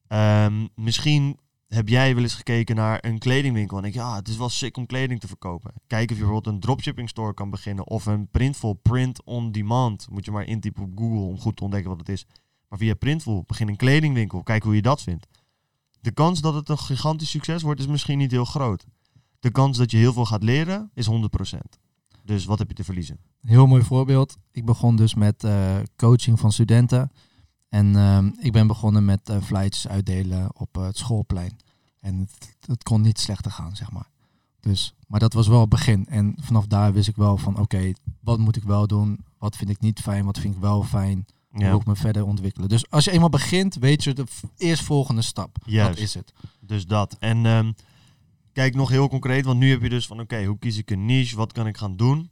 [0.07, 4.27] Ehm, misschien heb jij wel eens gekeken naar een kledingwinkel en denk je, ja, het
[4.27, 5.73] is wel sick om kleding te verkopen.
[5.87, 10.07] Kijk of je bijvoorbeeld een dropshipping store kan beginnen of een Printful print on demand.
[10.09, 12.25] Moet je maar intypen op Google om goed te ontdekken wat het is.
[12.77, 14.43] Via Printful begin een kledingwinkel.
[14.43, 15.27] Kijk hoe je dat vindt.
[16.01, 18.85] De kans dat het een gigantisch succes wordt is misschien niet heel groot.
[19.39, 21.57] De kans dat je heel veel gaat leren is 100%.
[22.23, 23.19] Dus wat heb je te verliezen?
[23.41, 24.37] Heel mooi voorbeeld.
[24.51, 27.11] Ik begon dus met eh, coaching van studenten.
[27.69, 31.57] En ehm, ik ben begonnen met eh flyers uitdelen op eh, het schoolplein.
[31.99, 34.09] En het, het kon niet slechter gaan, zeg maar.
[34.59, 36.07] Dus, maar dat was wel het begin.
[36.07, 39.25] En vanaf daar wist ik wel van, oké, wat moet ik wel doen?
[39.37, 40.25] Wat vind ik niet fijn?
[40.25, 41.25] Wat vind ik wel fijn?
[41.55, 42.69] Hoe wil ik me verder ontwikkelen?
[42.69, 44.25] Dus als je eenmaal begint, weet je de
[44.57, 45.57] eerstvolgende stap.
[45.65, 45.89] Juist.
[45.89, 46.33] Dat is het.
[46.59, 47.15] Dus dat.
[47.19, 47.71] En ehm,
[48.53, 51.05] kijk nog heel concreet, want nu heb je dus van oké, hoe kies ik een
[51.05, 51.35] niche?
[51.35, 52.29] Wat kan ik gaan doen?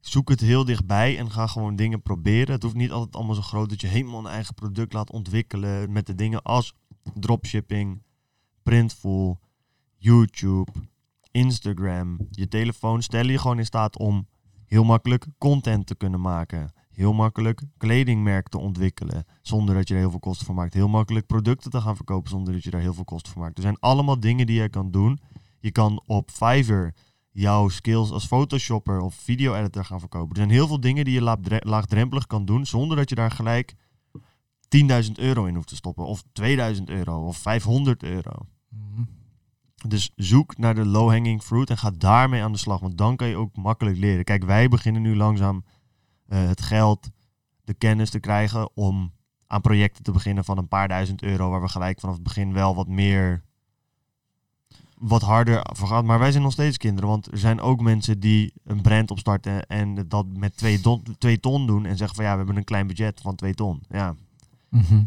[0.00, 2.54] Zoek het heel dichtbij en ga gewoon dingen proberen.
[2.54, 5.92] Het hoeft niet altijd allemaal zo groot dat je helemaal een eigen product laat ontwikkelen
[5.92, 6.74] met de dingen als
[7.14, 8.02] dropshipping,
[8.62, 9.40] Printful,
[9.96, 10.72] YouTube,
[11.30, 12.18] Instagram.
[12.30, 14.26] Je telefoon stellen je gewoon in staat om
[14.66, 16.72] heel makkelijk content te kunnen maken.
[17.00, 20.74] Heel makkelijk kledingmerk te ontwikkelen zonder dat je er heel veel kosten voor maakt.
[20.74, 23.56] Heel makkelijk producten te gaan verkopen zonder dat je daar heel veel kosten voor maakt.
[23.56, 25.20] Er zijn allemaal dingen die je kan doen.
[25.60, 26.94] Je kan op Fiverr
[27.30, 30.30] jouw skills als photoshopper of video-editor gaan verkopen.
[30.30, 33.30] Er zijn heel veel dingen die je laagdre- laagdrempelig kan doen zonder dat je daar
[33.30, 33.74] gelijk
[34.68, 36.04] 10.000 euro in hoeft te stoppen.
[36.04, 38.32] Of 2000 euro of 500 euro.
[38.68, 39.02] Mhm.
[39.88, 42.80] Dus zoek naar de low-hanging fruit en ga daarmee aan de slag.
[42.80, 44.24] Want dan kan je ook makkelijk leren.
[44.24, 45.64] Kijk, wij beginnen nu langzaam
[46.36, 47.08] het geld,
[47.64, 49.12] de kennis te krijgen om
[49.46, 51.50] aan projecten te beginnen van een paar duizend euro.
[51.50, 53.42] Waar we gelijk vanaf het begin wel wat meer,
[54.98, 56.04] wat harder voor gaan.
[56.04, 57.08] Maar wij zijn nog steeds kinderen.
[57.10, 61.40] Want er zijn ook mensen die een brand opstarten en dat met twee ton, twee
[61.40, 61.86] ton doen.
[61.86, 63.80] En zeggen van ja, we hebben een klein budget van twee ton.
[63.88, 64.14] Ja,
[64.68, 65.02] Mhm.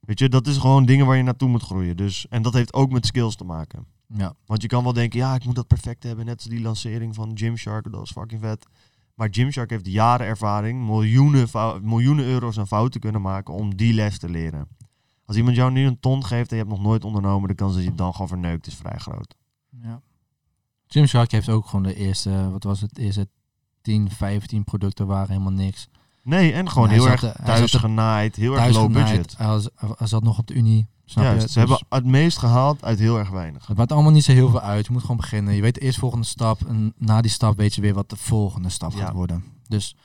[0.00, 1.96] weet je, dat is gewoon dingen waar je naartoe moet groeien.
[1.96, 3.86] Dus, en dat heeft ook met skills te maken.
[4.16, 4.34] Ja.
[4.46, 6.24] Want je kan wel denken, ja, ik moet dat perfect hebben.
[6.24, 8.66] Net als die lancering van Gymshark, dat was fucking vet.
[9.14, 11.48] Maar Gymshark heeft jaren ervaring, miljoenen,
[11.82, 14.68] miljoenen euro's aan fouten kunnen maken om die les te leren.
[15.24, 17.72] Als iemand jou nu een ton geeft en je hebt nog nooit ondernomen, de kans
[17.74, 19.34] dat je het dan gewoon verneukt is vrij groot.
[19.82, 20.00] Ja.
[20.86, 23.28] Gymshark heeft ook gewoon de eerste, wat was het, eerste
[23.82, 25.88] 10, 15 producten waren helemaal niks.
[26.22, 29.06] Nee, en gewoon heel erg er- thuis genaaid, heel erg low genaaid.
[29.16, 29.36] budget.
[29.38, 30.86] Hij, was- hij zat nog op de Unie.
[31.04, 31.48] Snap Juist, je?
[31.48, 33.66] ze Dus hebben het meest gehaald uit heel erg weinig.
[33.66, 34.86] Het maakt allemaal niet zo heel veel uit.
[34.86, 35.54] Je moet gewoon beginnen.
[35.54, 36.64] Je weet de eerstvolgende stap.
[36.66, 38.98] En na die stap weet je weer wat de volgende stap Ja.
[38.98, 39.44] gaat worden.
[39.68, 39.96] Dus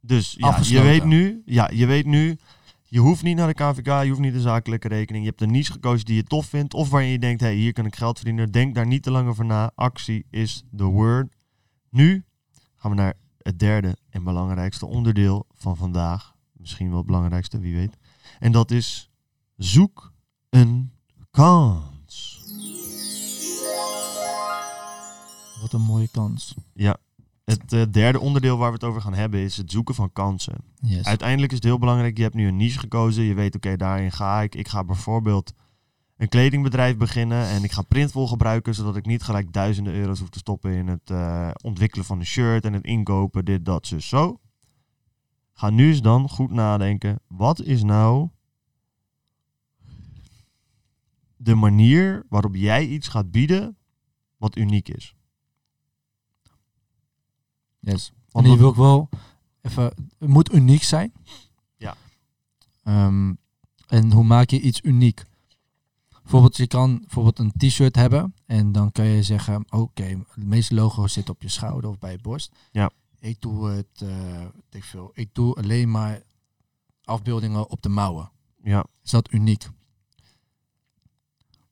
[0.00, 2.38] Dus ja, je weet nu, ja, je weet nu,
[2.82, 5.24] je hoeft niet naar de KVK, je hoeft niet de zakelijke rekening.
[5.24, 7.72] Je hebt een niche gekozen die je tof vindt of waarin je denkt, hey, hier
[7.72, 8.50] kan ik geld verdienen.
[8.52, 9.70] Denk daar niet te lang over na.
[9.74, 11.34] Actie is the word.
[11.90, 12.24] Nu
[12.76, 16.34] gaan we naar het derde en belangrijkste onderdeel van vandaag.
[16.52, 17.96] Misschien wel het belangrijkste, wie weet.
[18.38, 19.10] En dat is
[19.56, 20.11] zoek
[20.52, 20.92] een
[21.30, 22.40] kans.
[25.60, 26.54] wat een mooie kans.
[27.44, 30.54] Het eh, derde onderdeel waar we het over gaan hebben is het zoeken van kansen.
[30.80, 31.04] Yes.
[31.04, 33.24] Uiteindelijk is het heel belangrijk, je hebt nu een niche gekozen.
[33.24, 34.54] Je weet, oké, daarin ga ik.
[34.54, 35.52] Ik ga bijvoorbeeld
[36.16, 40.28] een kledingbedrijf beginnen en ik ga Printful gebruiken, zodat ik niet gelijk duizenden euro's hoef
[40.28, 44.08] te stoppen in het eh, ontwikkelen van een shirt en het inkopen, dit, dat, zus,
[44.08, 44.40] zo.
[45.52, 48.28] Ga nu eens dan goed nadenken, wat is nou
[51.44, 53.76] de manier waarop jij iets gaat bieden
[54.36, 55.14] wat uniek is?
[57.80, 58.08] yes.
[58.08, 59.08] En Want wat- wil ik wel
[59.62, 59.84] even...
[60.18, 61.12] Het moet uniek zijn.
[61.76, 61.96] Ja.
[62.82, 63.32] Ehm,
[63.86, 65.24] en hoe maak je iets uniek?
[66.22, 68.34] Bijvoorbeeld, je kan bijvoorbeeld een t-shirt hebben.
[68.46, 72.12] En dan kan je zeggen, oké, het meeste logo zit op je schouder of bij
[72.12, 72.56] je borst.
[72.70, 72.90] Ja.
[73.18, 75.10] Ik doe het, eh, ik veel.
[75.14, 76.22] Ik doe alleen maar
[77.04, 78.30] afbeeldingen op de mouwen.
[78.62, 79.68] Ja, Is dat uniek?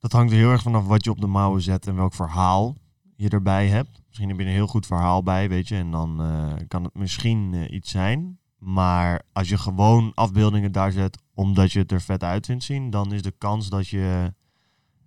[0.01, 2.77] Dat hangt heel erg vanaf wat je op de mouwen zet en welk verhaal
[3.17, 4.03] je erbij hebt.
[4.07, 6.95] Misschien heb je een heel goed verhaal bij, weet je, en dan eh, kan het
[6.95, 8.39] misschien eh, iets zijn.
[8.59, 12.91] Maar als je gewoon afbeeldingen daar zet omdat je het er vet uit vindt zien,
[12.91, 14.35] dan is de kans dat je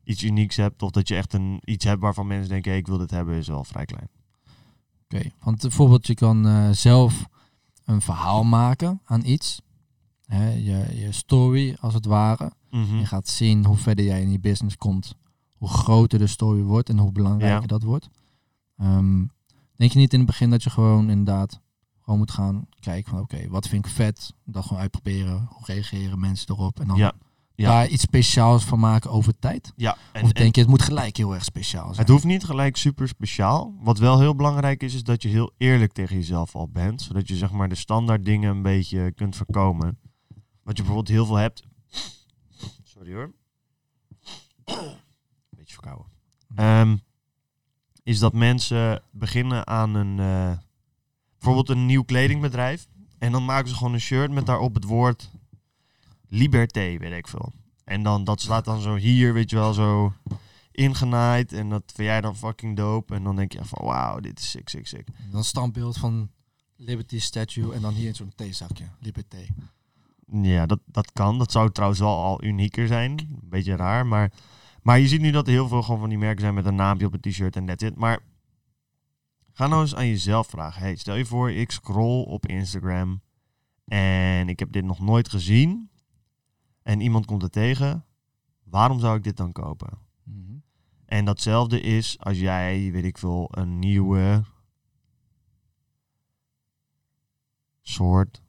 [0.03, 2.97] iets unieks hebt of dat je echt een, iets hebt waarvan mensen denken, ik wil
[2.97, 4.09] dit hebben, is wel vrij klein.
[5.03, 7.25] Oké, want bijvoorbeeld je kan eh, zelf
[7.85, 9.61] een verhaal maken aan iets.
[10.25, 12.51] Hè, je, je story als het ware.
[12.69, 12.97] Mhm.
[12.97, 15.15] Je gaat zien hoe verder jij in je business komt,
[15.53, 17.67] hoe groter de story wordt en hoe belangrijker Ja.
[17.67, 18.09] dat wordt.
[18.77, 19.25] Ehm,
[19.75, 21.59] denk je niet in het begin dat je gewoon inderdaad
[22.01, 24.33] gewoon moet gaan kijken van oké, wat vind ik vet?
[24.45, 25.47] Dat gewoon uitproberen.
[25.49, 26.79] Hoe reageren mensen erop?
[26.79, 27.13] En dan Ja,
[27.55, 27.67] ja.
[27.69, 29.73] daar iets speciaals van maken over tijd?
[29.75, 31.97] Ja, en, of en denk je het moet gelijk heel erg speciaal zijn?
[31.97, 33.73] het hoeft niet gelijk super speciaal.
[33.81, 37.01] Wat wel heel belangrijk is, is dat je heel eerlijk tegen jezelf al bent.
[37.01, 39.97] Zodat je zeg maar de standaard dingen een beetje kunt voorkomen.
[40.63, 41.63] Wat je bijvoorbeeld heel veel hebt.
[42.83, 43.33] Sorry hoor.
[45.49, 46.05] Beetje verkouden.
[46.55, 46.97] Ehm,
[48.03, 50.57] is dat mensen beginnen aan een, eh,
[51.37, 52.87] bijvoorbeeld een nieuw kledingbedrijf.
[53.17, 55.29] En dan maken ze gewoon een shirt met daarop het woord
[56.27, 57.53] liberté, weet ik veel.
[57.83, 60.13] En dan, dat staat dan zo hier, weet je wel, zo
[60.71, 61.53] ingenaaid.
[61.53, 63.15] En dat vind jij dan fucking dope.
[63.15, 65.07] En dan denk je van, wauw, dit is sick, sick, sick.
[65.29, 66.29] Dan een standbeeld van
[66.75, 68.85] Liberty Statue en dan hier in zo'n theezakje.
[68.99, 69.47] Liberté.
[70.31, 71.37] Ja, dat, dat kan.
[71.37, 73.11] Dat zou trouwens wel al unieker zijn.
[73.11, 74.31] Een beetje raar, maar...
[74.83, 76.75] Maar je ziet nu dat er heel veel gewoon van die merken zijn met een
[76.75, 77.95] naampje op een t-shirt en that's it.
[77.95, 78.19] Maar
[79.51, 80.81] ga nou eens aan jezelf vragen.
[80.81, 83.21] Hey, stel je voor, ik scroll op Instagram
[83.85, 85.89] en ik heb dit nog nooit gezien.
[86.81, 88.05] En iemand komt er tegen.
[88.63, 89.97] Waarom zou ik dit dan kopen?
[90.23, 90.57] Mhm.
[91.05, 94.43] En datzelfde is als jij, weet ik veel, een nieuwe
[97.81, 98.42] soort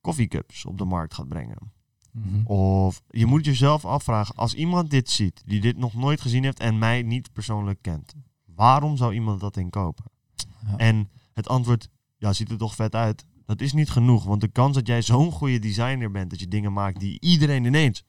[0.00, 1.72] koffiecups op de markt gaat brengen.
[2.10, 2.46] Mhm.
[2.46, 6.60] Of je moet jezelf afvragen, als iemand dit ziet, die dit nog nooit gezien heeft
[6.60, 10.04] en mij niet persoonlijk kent, waarom zou iemand dat inkopen?
[10.66, 10.76] Ja.
[10.76, 13.24] En het antwoord, ja, ziet er toch vet uit.
[13.46, 16.48] Dat is niet genoeg, want de kans dat jij zo'n goede designer bent, dat je
[16.48, 18.04] dingen maakt die iedereen ineens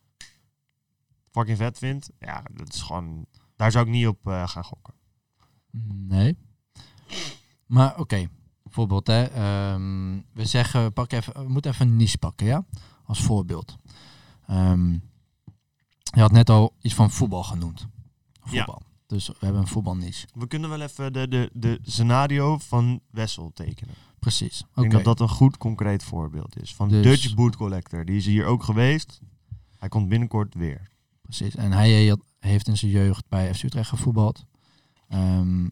[1.32, 3.26] fucking vet vindt, ja, dat is gewoon,
[3.56, 4.94] daar zou ik niet op eh, gaan gokken.
[6.08, 6.38] Nee.
[7.66, 8.30] Maar oké,
[8.70, 12.66] bijvoorbeeld hè, ehm, we zeggen, pak even, we moeten even een niche pakken, ja,
[13.04, 13.78] als voorbeeld.
[14.48, 14.92] Ehm,
[16.02, 17.88] je had net al iets van voetbal genoemd.
[18.44, 18.50] Ja.
[18.50, 18.82] Voetbal.
[19.08, 20.28] Dus we hebben een voetbalniche.
[20.34, 23.94] We kunnen wel even de, de, de scenario van Wessel tekenen.
[24.20, 24.60] Precies.
[24.60, 24.82] Ik Oké.
[24.82, 26.76] denk dat dat een goed concreet voorbeeld is.
[26.76, 28.06] Van Dus- Dutch Boot Collector.
[28.06, 29.20] Die is hier ook geweest.
[29.78, 30.88] Hij komt binnenkort weer.
[31.22, 31.56] Precies.
[31.56, 34.46] En hij heeft in zijn jeugd bij FC Utrecht gevoetbald.
[35.08, 35.68] Ehm,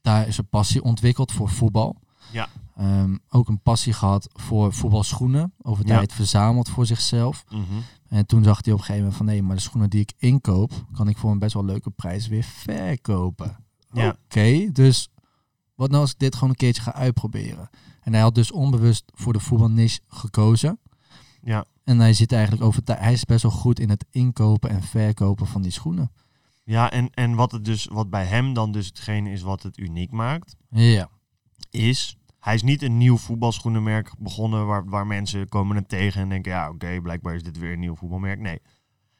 [0.00, 2.00] daar is een passie ontwikkeld voor voetbal.
[2.32, 2.48] Ja.
[2.76, 5.52] Ehm, ook een passie gehad voor voetbalschoenen.
[5.62, 5.96] Over Ja.
[5.96, 7.44] tijd verzameld voor zichzelf.
[8.08, 10.12] En toen zag hij op een gegeven moment van nee, maar de schoenen die ik
[10.16, 13.56] inkoop, kan ik voor een best wel leuke prijs weer verkopen.
[13.92, 14.16] Ja.
[14.24, 15.08] Oké, dus
[15.74, 17.70] wat nou als ik dit gewoon een keertje ga uitproberen?
[18.02, 20.78] En hij had dus onbewust voor de voetbalniche gekozen.
[21.42, 21.64] Ja.
[21.84, 24.82] En hij zit eigenlijk over tijd, hij is best wel goed in het inkopen en
[24.82, 26.12] verkopen van die schoenen.
[26.64, 29.78] Ja, en, en wat, het dus, wat bij hem dan dus hetgene is wat het
[29.78, 31.08] uniek maakt, Ja,
[31.70, 32.17] is...
[32.38, 36.52] Hij is niet een nieuw voetbalschoenenmerk begonnen waar, waar mensen komen hem tegen en denken,
[36.52, 38.40] ja oké, blijkbaar is dit weer een nieuw voetbalmerk.
[38.40, 38.60] Nee,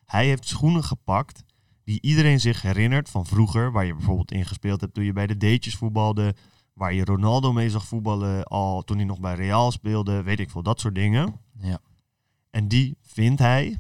[0.05, 1.45] hij heeft schoenen gepakt
[1.85, 5.27] die iedereen zich herinnert van vroeger, waar je bijvoorbeeld in gespeeld hebt toen je bij
[5.27, 6.35] de D'tjes voetbalde,
[6.73, 10.51] waar je Ronaldo mee zag voetballen al toen hij nog bij Real speelde, weet ik
[10.51, 11.41] veel, dat soort dingen.
[11.61, 11.79] ja.
[12.51, 13.79] En die vindt hij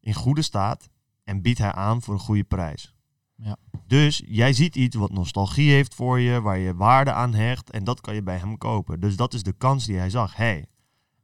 [0.00, 0.88] in goede staat
[1.24, 2.93] en biedt hij aan voor een goede prijs.
[3.36, 3.56] Ja.
[3.86, 7.84] Dus jij ziet iets wat nostalgie heeft voor je, waar je waarde aan hecht en
[7.84, 9.00] dat kan je bij hem kopen.
[9.00, 10.36] Dus dat is de kans die hij zag.
[10.36, 10.66] hey,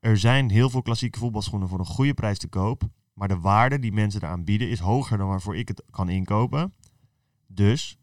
[0.00, 2.82] er zijn heel veel klassieke voetbalschoenen voor een goede prijs te koop,
[3.14, 6.74] maar de waarde die mensen eraan bieden is hoger dan waarvoor ik het kan inkopen.
[7.46, 7.98] Dus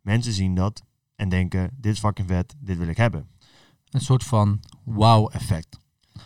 [0.00, 0.82] mensen zien dat
[1.16, 3.28] en denken, dit is fucking vet, dit wil ik hebben.
[3.90, 5.78] Een soort van wow-effect.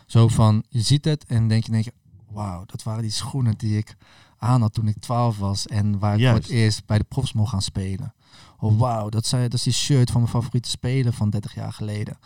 [0.06, 1.92] Zo van, je ziet het en denk je, denk je
[2.30, 3.96] wauw, dat waren die schoenen die ik
[4.38, 7.32] aan had toen ik 12 was en waar ik voor het eerst bij de profs
[7.32, 8.14] mocht gaan spelen.
[8.58, 11.72] Of wauw, dat, zijn, dat is die shirt van mijn favoriete speler van 30 jaar
[11.72, 12.18] geleden.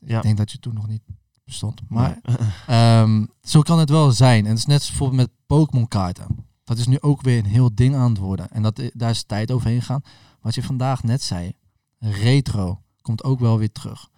[0.00, 0.16] Ja.
[0.16, 1.02] Ik denk dat je toen nog niet
[1.44, 1.80] bestond.
[1.88, 2.20] Maar
[2.66, 4.44] ehm, zo kan het wel zijn.
[4.44, 6.26] En het is net als bijvoorbeeld met Pokémon kaarten.
[6.64, 8.50] Dat is nu ook weer een heel ding aan het worden.
[8.50, 10.02] En dat, daar is tijd overheen gaan.
[10.40, 11.52] Wat je vandaag net zei,
[11.98, 14.08] retro, komt ook wel weer terug.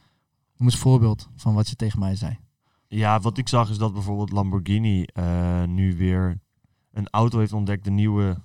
[0.56, 2.38] Noem eens een voorbeeld van wat je tegen mij zei.
[2.88, 6.40] Ja, wat ik zag is dat bijvoorbeeld Lamborghini eh, nu weer
[6.92, 8.36] een auto heeft ontdekt, de nieuwe,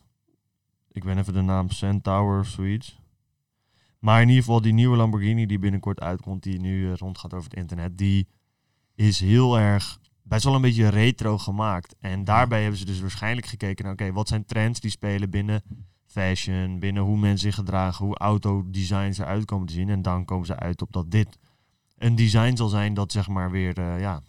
[0.92, 3.00] ik ben even de naam Centaur of zoiets.
[4.00, 7.50] Maar in ieder geval die nieuwe Lamborghini die binnenkort uitkomt, die nu eh, rondgaat over
[7.50, 8.28] het internet, die
[8.96, 11.96] is heel erg best wel een beetje retro gemaakt.
[12.00, 15.62] En daarbij hebben ze dus waarschijnlijk gekeken naar, oké, wat zijn trends die spelen binnen
[16.06, 19.90] fashion, binnen hoe mensen zich gedragen, hoe autodesigns eruit komen te zien.
[19.90, 21.38] En dan komen ze uit op dat dit
[21.98, 24.22] een design zal zijn dat zeg maar weer eh, ja,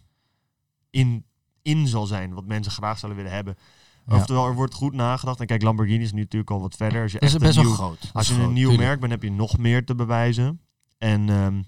[0.90, 1.24] in,
[1.62, 3.56] in zal zijn, wat mensen graag zouden willen hebben.
[4.08, 4.16] Ja.
[4.16, 5.40] Oftewel, er wordt goed nagedacht.
[5.40, 7.02] En kijk, Lamborghini is nu natuurlijk al wat verder.
[7.02, 8.10] Als je, Dat is echt best een wel nieuw, groot.
[8.12, 8.88] Als je een nieuw tuurlijk.
[8.88, 10.60] merk bent, heb je nog meer te bewijzen.
[10.98, 11.62] En ehm,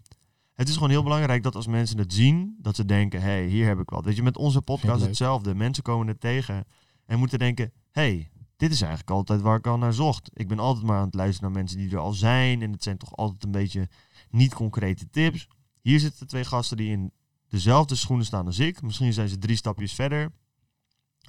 [0.55, 3.47] het is gewoon heel belangrijk dat als mensen het zien, dat ze denken, hé, hey,
[3.47, 4.05] hier heb ik wat.
[4.05, 5.55] Weet je, met onze podcast hetzelfde.
[5.55, 6.65] Mensen komen het tegen
[7.07, 10.31] en moeten denken, hé, hey, dit is eigenlijk altijd waar ik al naar zocht.
[10.33, 12.63] Ik ben altijd maar aan het luisteren naar mensen die er al zijn.
[12.63, 13.89] En het zijn toch altijd een beetje
[14.31, 15.49] niet concrete tips.
[15.81, 17.13] Hier zitten twee gasten die in
[17.49, 18.83] dezelfde schoenen staan als ik.
[18.83, 20.33] Misschien zijn ze drie stapjes verder.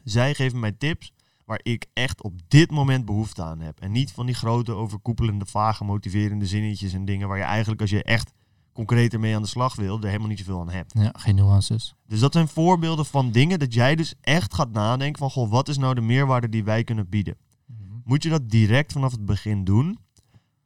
[0.03, 1.13] Zij geven mij tips
[1.45, 3.79] waar ik echt op dit moment behoefte aan heb.
[3.79, 7.89] En niet van die grote, overkoepelende, vage, motiverende zinnetjes en dingen waar je eigenlijk als
[7.89, 8.31] je echt
[8.73, 10.93] concreter mee aan de slag wil, er helemaal niet zoveel aan hebt.
[10.97, 11.95] Ja, geen nuances.
[12.07, 15.69] Dus dat zijn voorbeelden van dingen dat jij dus echt gaat nadenken van, goh, wat
[15.69, 17.37] is nou de meerwaarde die wij kunnen bieden?
[18.03, 19.97] Moet je dat direct vanaf het begin doen?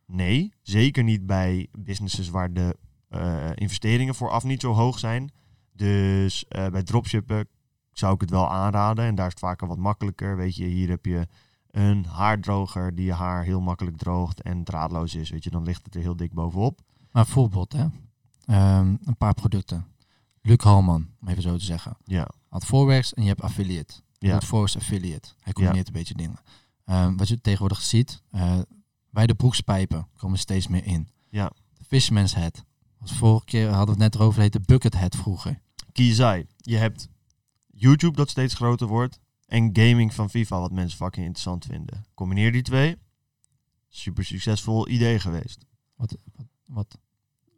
[0.06, 2.78] Nee, zeker niet bij businesses waar de
[3.10, 5.32] eh, investeringen vooraf niet zo hoog zijn.
[5.74, 7.48] Dus eh, bij dropshippen
[7.98, 9.06] zou ik het wel aanraden.
[9.06, 10.38] En daar is het vaker wat makkelijker.
[10.38, 11.28] Weet je, hier heb je
[11.72, 15.30] een haardroger die je haar heel makkelijk droogt en draadloos is.
[15.30, 16.82] Weet je, dan ligt het er heel dik bovenop.
[17.12, 17.86] Maar bijvoorbeeld, hè.
[18.46, 19.86] Ehm, een paar producten.
[20.42, 21.98] Luc Halman, om even zo te zeggen.
[22.04, 23.94] Ja, Had Forex en je hebt affiliate.
[24.18, 25.30] Je ja, doet Forex affiliate.
[25.40, 26.40] Hij combineert een beetje dingen.
[26.86, 28.60] Ehm, wat je tegenwoordig ziet, eh,
[29.10, 31.08] bij de broekspijpen komen steeds meer in.
[31.30, 31.52] Ja.
[31.74, 32.64] De Fisherman's Head.
[33.00, 35.60] Als vorige keer hadden we het net erover, heette Bucket Head vroeger.
[35.92, 36.46] Kiezai.
[36.58, 37.10] Je hebt
[37.86, 39.20] YouTube dat steeds groter wordt.
[39.46, 42.06] En gaming van FIFA, wat mensen fucking interessant vinden.
[42.14, 42.96] Combineer die twee.
[43.90, 45.66] Super succesvol idee geweest.
[45.96, 46.98] Wat, wat, wat?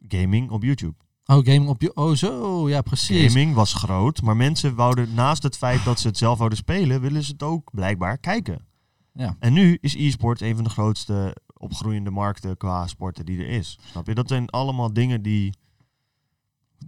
[0.07, 0.95] Gaming op YouTube.
[1.25, 1.95] Oh, gaming op je...
[1.95, 2.69] Oh, zo.
[2.69, 3.33] Ja, precies.
[3.33, 7.01] Gaming was groot, maar mensen wouden naast het feit dat ze het zelf wouden spelen,
[7.01, 8.65] willen ze het ook blijkbaar kijken.
[9.13, 9.35] Ja.
[9.39, 13.79] En nu is e-sport een van de grootste opgroeiende markten qua sporten die er is.
[13.81, 14.13] Snap je?
[14.13, 15.53] Dat zijn allemaal dingen die...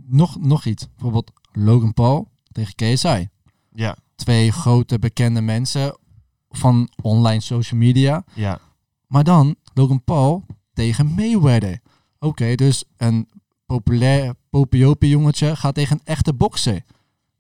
[0.06, 0.88] Nog, nog iets.
[0.90, 3.30] Bijvoorbeeld Logan Paul tegen KSI.
[3.74, 5.98] Ja, Twee grote bekende mensen
[6.50, 8.24] van online social media.
[8.34, 8.60] ja,
[9.08, 11.80] Maar dan Logan Paul tegen Mayweather.
[12.20, 13.30] Oké, dus een
[13.66, 16.84] populair popiope jongetje gaat tegen een echte bokser.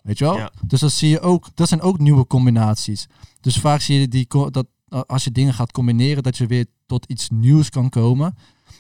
[0.02, 0.38] Weet je wel?
[0.38, 0.52] Ja.
[0.66, 1.48] Dus dat zie je ook.
[1.54, 3.08] Dat zijn ook nieuwe combinaties.
[3.42, 6.66] Dus vaak zie je die dat uh, als je dingen gaat combineren, dat je weer
[6.86, 8.36] tot iets nieuws kan komen.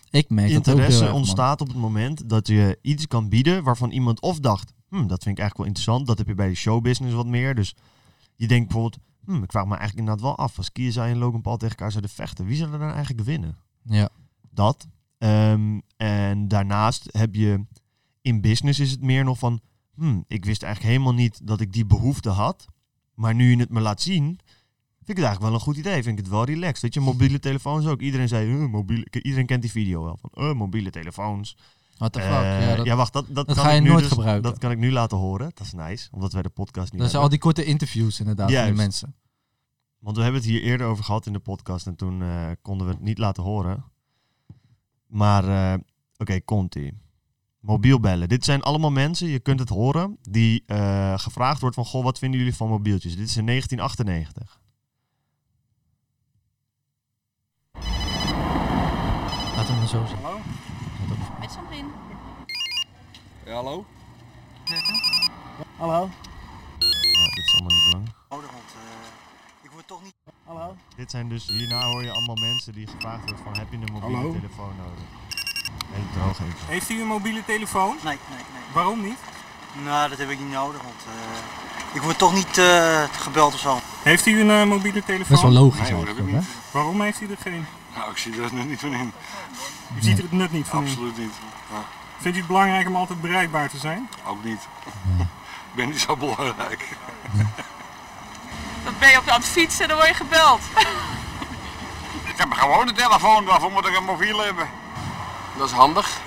[0.09, 3.29] Ik merk dat ook heel interesse erg, ontstaat op het moment dat je iets kan
[3.29, 6.07] bieden waarvan iemand of dacht, hm, dat vind ik eigenlijk wel interessant.
[6.07, 7.55] Dat heb je bij de showbusiness wat meer.
[7.55, 7.75] Dus
[8.35, 11.41] je denkt bijvoorbeeld, hm, ik vraag me eigenlijk inderdaad wel af, als KSI en Logan
[11.41, 13.57] Paul tegen elkaar zouden vechten, wie zou er dan eigenlijk winnen?
[13.83, 14.09] Ja,
[14.51, 14.87] Dat.
[15.17, 17.65] Ehm, en daarnaast heb je
[18.21, 19.59] in business is het meer nog van,
[19.95, 22.65] hm, ik wist eigenlijk helemaal niet dat ik die behoefte had.
[23.13, 26.03] Maar nu je het me laat zien, vind ik het eigenlijk wel een goed idee.
[26.03, 26.81] Vind ik het wel relaxed.
[26.81, 28.01] Weet je, mobiele telefoons ook.
[28.01, 31.57] Iedereen zei, "Eh, mobiele, iedereen kent die video wel van, mobiele telefoons.
[31.99, 32.31] What the fuck.
[32.31, 34.11] Eh, ja, dat, ja, wacht, dat, dat, dat kan ga je ik nu nooit dus-
[34.11, 34.43] gebruiken.
[34.43, 35.51] Dat kan ik nu laten horen.
[35.53, 38.51] Dat is nice, omdat wij de podcast niet dat zijn al die korte interviews inderdaad
[38.51, 39.15] van die mensen.
[39.99, 42.87] Want we hebben het hier eerder over gehad in de podcast en toen eh, konden
[42.87, 43.83] we het niet laten horen.
[45.07, 45.79] Maar eh,
[46.17, 46.97] oké, komt-ie.
[47.59, 48.29] Mobiel bellen.
[48.29, 52.19] Dit zijn allemaal mensen, je kunt het horen, die eh, gevraagd wordt van, goh, wat
[52.19, 53.15] vinden jullie van mobieltjes?
[53.15, 54.59] Dit is in 1998.
[59.55, 60.23] Laten we het zo zeggen.
[60.23, 60.39] Hallo?
[61.49, 61.89] Met Sandrine.
[63.45, 63.85] Ja, hallo?
[65.77, 66.09] Hallo?
[67.13, 68.15] Nou, dit is allemaal niet belangrijk.
[68.29, 70.13] Want eh, ik word toch niet...
[70.45, 70.75] Hallo.
[70.95, 73.93] Dit zijn dus, hierna hoor je allemaal mensen die gevraagd wordt van, heb je een
[73.93, 74.31] mobiele Hallo?
[74.31, 75.03] telefoon nodig?
[76.13, 76.67] Droog even.
[76.67, 77.95] Heeft u een mobiele telefoon?
[78.03, 78.63] Nee, nee, nee.
[78.73, 79.19] Waarom niet?
[79.83, 83.59] Nou, dat heb ik niet nodig, want eh, ik word toch niet eh, gebeld of
[83.59, 83.79] zo.
[84.03, 85.27] Heeft u een mobiele telefoon?
[85.29, 86.57] Best wel logisch Nee, hoor, eigenlijk, heb ik hè?
[86.57, 86.71] niet.
[86.71, 87.65] Waarom heeft u er geen?
[87.99, 89.13] Nou, ik zie er nu niet van in.
[89.97, 90.89] U ziet er het nut niet van in.
[90.89, 91.33] Absoluut niet.
[91.71, 91.83] Ja,
[92.17, 94.09] Vindt u het belangrijk om altijd bereikbaar te zijn?
[94.25, 94.61] ook niet.
[95.69, 96.87] ik ben niet zo belangrijk.
[98.83, 100.61] Dan ben je op aan het fietsen en dan word je gebeld.
[102.23, 104.69] Ik heb gewoon een telefoon, waarvoor moet ik een mobiel hebben?
[105.57, 106.19] Dat is handig.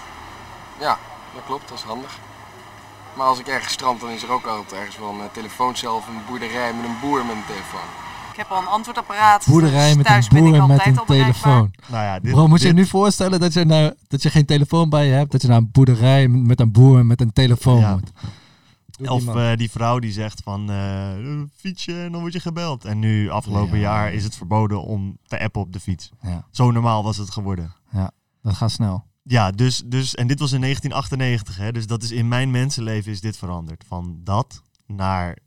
[0.79, 0.99] Ja,
[1.35, 2.19] dat klopt, dat is handig.
[3.15, 6.07] Maar als ik ergens strand, dan is er ook altijd ergens wel een telefooncel of
[6.07, 7.89] een boerderij met een boer met een telefoon.
[8.33, 9.47] Ik heb al een antwoordapparaat.
[9.49, 11.71] Boerderij dus met thuis een ben ik boer met een telefoon.
[11.89, 14.45] Nou ja, dit, Bro, moet je je nu voorstellen dat je, nou, dat je geen
[14.47, 17.79] telefoon bij je hebt, dat je naar een boerderij met een boer met een telefoon
[17.79, 17.95] Ja.
[17.95, 18.13] moet.
[19.11, 21.11] Of eh, die vrouw die zegt van eh
[21.57, 22.85] fietsje en dan word je gebeld.
[22.85, 23.83] En nu, afgelopen Ja.
[23.83, 26.11] jaar, is het verboden om te appen op de fiets.
[26.23, 27.73] ja, Zo normaal was het geworden.
[28.43, 29.05] dat gaat snel.
[29.23, 33.13] Ja, dus, dus, en dit was in 1998, hè, dus dat is in mijn mensenleven
[33.13, 33.85] is dit veranderd.
[33.89, 35.39] Van dat naar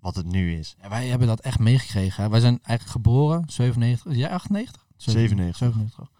[0.00, 0.76] wat het nu is.
[0.82, 2.22] Ja, wij hebben dat echt meegekregen.
[2.22, 2.30] hè.
[2.30, 4.86] Wij zijn eigenlijk geboren, 97, jij 98?
[4.96, 5.56] 97.
[5.58, 6.10] 97.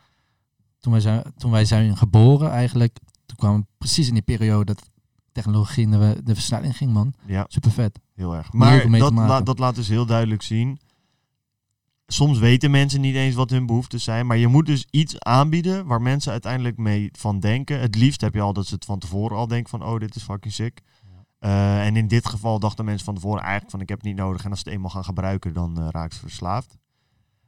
[0.79, 4.91] Toen wij, zijn, toen wij zijn geboren eigenlijk, toen kwam precies in die periode dat
[5.33, 7.15] technologie de, de versnelling ging, man.
[7.27, 8.01] Ja, Super vet.
[8.15, 8.47] heel erg.
[8.47, 10.79] Er Maar dat, dat laat dus heel duidelijk zien.
[12.07, 14.27] Soms weten mensen niet eens wat hun behoeften zijn.
[14.27, 17.81] Maar je moet dus iets aanbieden waar mensen uiteindelijk mee van denken.
[17.81, 19.85] Het liefst heb je al dat ze het van tevoren al denken van...
[19.85, 20.81] oh, dit is fucking sick.
[21.39, 23.81] Eh, en in dit geval dachten mensen van tevoren eigenlijk van...
[23.81, 24.45] ik heb het niet nodig.
[24.45, 26.79] En als ze het eenmaal gaan gebruiken, dan eh raken ze verslaafd.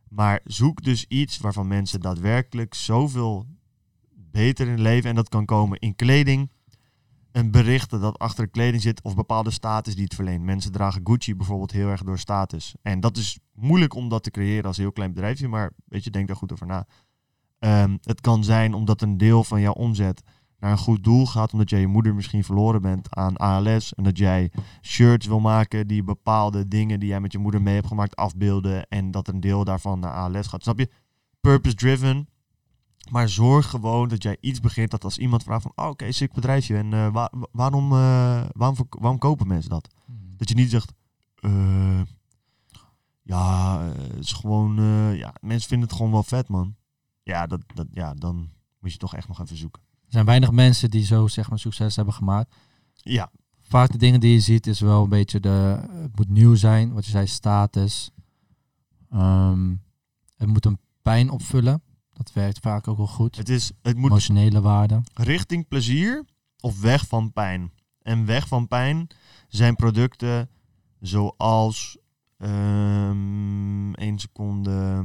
[0.09, 3.47] Maar zoek dus iets waarvan mensen daadwerkelijk zoveel
[4.15, 5.11] beter in leven...
[5.11, 6.51] en dat kan komen in kleding,
[7.33, 10.43] een berichten dat achter de kleding zit of bepaalde status die het verleent.
[10.43, 12.75] Mensen dragen Gucci bijvoorbeeld heel erg door status.
[12.83, 16.05] En dat is moeilijk om dat te creëren als een heel klein bedrijfje, maar weet
[16.05, 16.87] je, denk daar goed over na.
[17.59, 20.23] Ehm, het kan zijn omdat een deel van jouw omzet
[20.59, 24.05] naar een goed doel gaat, omdat jij je moeder misschien verloren bent aan ALS en
[24.05, 24.53] dat jij
[24.83, 28.89] shirts wil maken die bepaalde dingen die jij met je moeder mee hebt gemaakt afbeelden
[28.89, 30.63] en dat een deel daarvan naar ALS gaat.
[30.63, 30.91] Snap je?
[31.41, 32.29] Purpose driven.
[33.11, 36.33] Maar zorg gewoon dat jij iets begint dat als iemand vraagt van, oh, oké, sick
[36.33, 36.77] bedrijfje.
[36.77, 39.89] En eh, waar- waarom, eh, waarom, waarom kopen mensen dat?
[40.37, 40.93] Dat je niet zegt,
[41.35, 42.01] eh,
[43.23, 44.75] ja, het is gewoon,
[45.17, 46.77] ja, mensen vinden het gewoon wel vet, man.
[47.23, 48.51] Ja, dat, dat, ja, dan
[48.81, 49.83] moet je toch echt nog even zoeken.
[50.09, 52.55] Er zijn weinig mensen die zo zeg maar succes hebben gemaakt.
[52.95, 53.31] Ja,
[53.61, 56.93] Vaak de dingen die je ziet is wel een beetje de, het moet nieuw zijn,
[56.93, 58.11] wat je zei, status.
[59.11, 59.75] Ehm,
[60.37, 61.83] het moet een pijn opvullen.
[62.13, 63.37] Dat werkt vaak ook wel goed.
[63.37, 65.01] het, is, het moet Emotionele waarde.
[65.15, 66.25] richting plezier
[66.61, 67.73] of weg van pijn.
[68.03, 69.07] En weg van pijn
[69.49, 70.49] zijn producten
[71.01, 71.99] zoals
[73.95, 75.05] één seconde.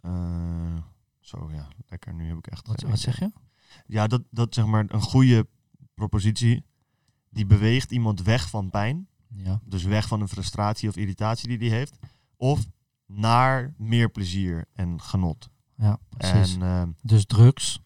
[0.00, 0.76] eh,
[1.20, 2.14] zo ja, lekker.
[2.14, 2.66] Nu heb ik echt.
[2.66, 3.30] Wat, wat zeg je?
[3.86, 5.46] Ja, dat, dat zeg maar een goede
[5.94, 6.64] propositie.
[7.30, 9.08] Die beweegt iemand weg van pijn.
[9.28, 9.60] Ja.
[9.64, 11.98] Dus weg van een frustratie of irritatie die die heeft.
[12.36, 12.66] Of
[13.06, 15.48] naar meer plezier en genot.
[15.76, 16.54] ja, precies.
[16.54, 17.80] En ehm, dus drugs.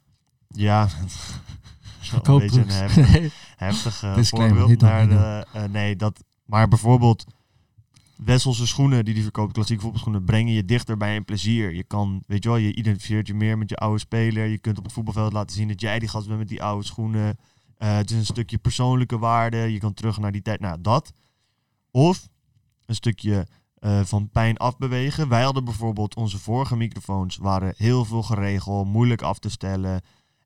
[0.49, 0.89] ja,
[2.22, 4.83] een beetje een heftig, heftig eh, voorbeeld.
[4.83, 7.24] eh, eh, nee, dat, maar bijvoorbeeld
[8.24, 11.74] Wesselse schoenen die die verkoopt, klassieke voetbalschoenen, brengen je dichter bij een plezier.
[11.74, 14.46] Je kan, weet je wel, je identificeert je meer met je oude speler.
[14.46, 16.84] Je kunt op het voetbalveld laten zien dat jij die gast bent met die oude
[16.84, 17.38] schoenen.
[17.76, 19.56] Eh, het is een stukje persoonlijke waarde.
[19.56, 20.60] Je kan terug naar die tijd.
[20.60, 21.12] Nou, dat.
[21.90, 22.28] Of
[22.86, 25.28] een stukje eh, van pijn afbewegen.
[25.28, 30.00] Wij hadden bijvoorbeeld onze vorige microfoons waren heel veel geregeld, moeilijk af te stellen.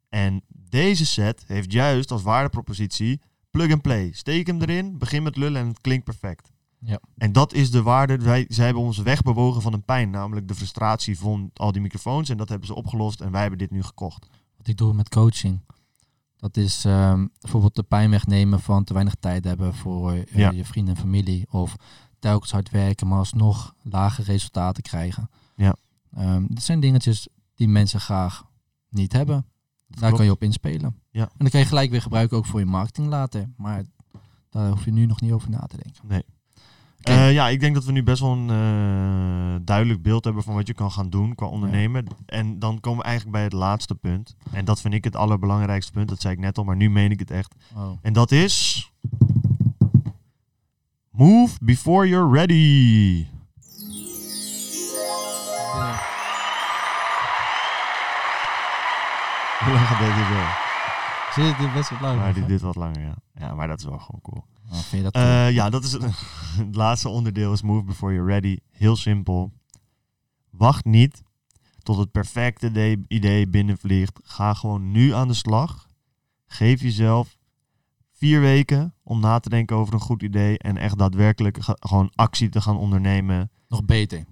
[0.09, 3.21] En deze set heeft juist als waardepropositie
[3.51, 4.11] plug and play.
[4.13, 6.55] Steek hem erin, begin met lullen en het klinkt perfect.
[6.79, 7.01] Ja.
[7.17, 8.17] En dat is de waarde.
[8.17, 12.29] Wij, zij hebben ons wegbewogen van een pijn, namelijk de frustratie van al die microfoons.
[12.29, 14.27] En dat hebben ze opgelost en wij hebben dit nu gekocht.
[14.57, 15.61] Wat ik doe met coaching.
[16.37, 20.51] Dat is ehm, bijvoorbeeld de pijn wegnemen van te weinig tijd hebben voor eh, Ja.
[20.51, 21.47] je vrienden en familie.
[21.51, 21.77] Of
[22.19, 25.31] telkens hard werken, maar alsnog lage resultaten krijgen.
[25.57, 25.77] Ja.
[26.15, 28.45] Ehm, dat zijn dingetjes die mensen graag
[28.89, 29.47] niet hebben.
[29.87, 31.01] Daar kan je op inspelen.
[31.11, 31.23] Ja.
[31.23, 33.51] En dan kan je gelijk weer gebruiken ook voor je marketing later.
[33.57, 33.85] Maar
[34.51, 36.03] daar hoef je nu nog niet over na te denken.
[36.07, 36.25] Nee.
[37.07, 40.55] Eh, ja, ik denk dat we nu best wel een eh, duidelijk beeld hebben van
[40.55, 42.07] wat je kan gaan doen qua ondernemen.
[42.27, 44.37] En dan komen we eigenlijk bij het laatste punt.
[44.53, 46.09] En dat vind ik het allerbelangrijkste punt.
[46.09, 47.55] Dat zei ik net al, maar nu meen ik het echt.
[47.77, 47.99] Oh.
[48.03, 48.91] En dat is...
[51.11, 53.27] Move before you're ready.
[59.59, 60.25] Hoe lang gaat deze
[61.35, 61.43] zo?
[61.43, 62.19] Je dit best wel lang?
[62.19, 63.15] Maar dit, dit wat langer, ja.
[63.35, 64.45] Ja, maar dat is wel gewoon cool.
[64.71, 65.15] Oh, vind je dat?
[65.15, 66.03] Eh, ja, dat is het,
[66.67, 68.57] het laatste onderdeel is move before you're ready.
[68.71, 69.53] Heel simpel.
[70.51, 71.23] Wacht niet
[71.83, 74.21] tot het perfecte de- idee binnenvliegt.
[74.23, 75.87] Ga gewoon nu aan de slag.
[76.47, 77.37] Geef jezelf
[78.13, 82.49] vier weken om na te denken over een goed idee en echt daadwerkelijk gewoon actie
[82.49, 83.51] te gaan ondernemen.
[83.69, 84.25] nog beter.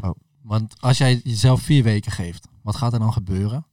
[0.00, 0.10] Oh.
[0.42, 3.66] Want als jij jezelf vier weken geeft, wat gaat er dan gebeuren?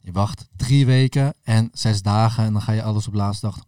[0.00, 3.64] Je wacht drie weken en zes dagen en dan ga je alles op laatste dag.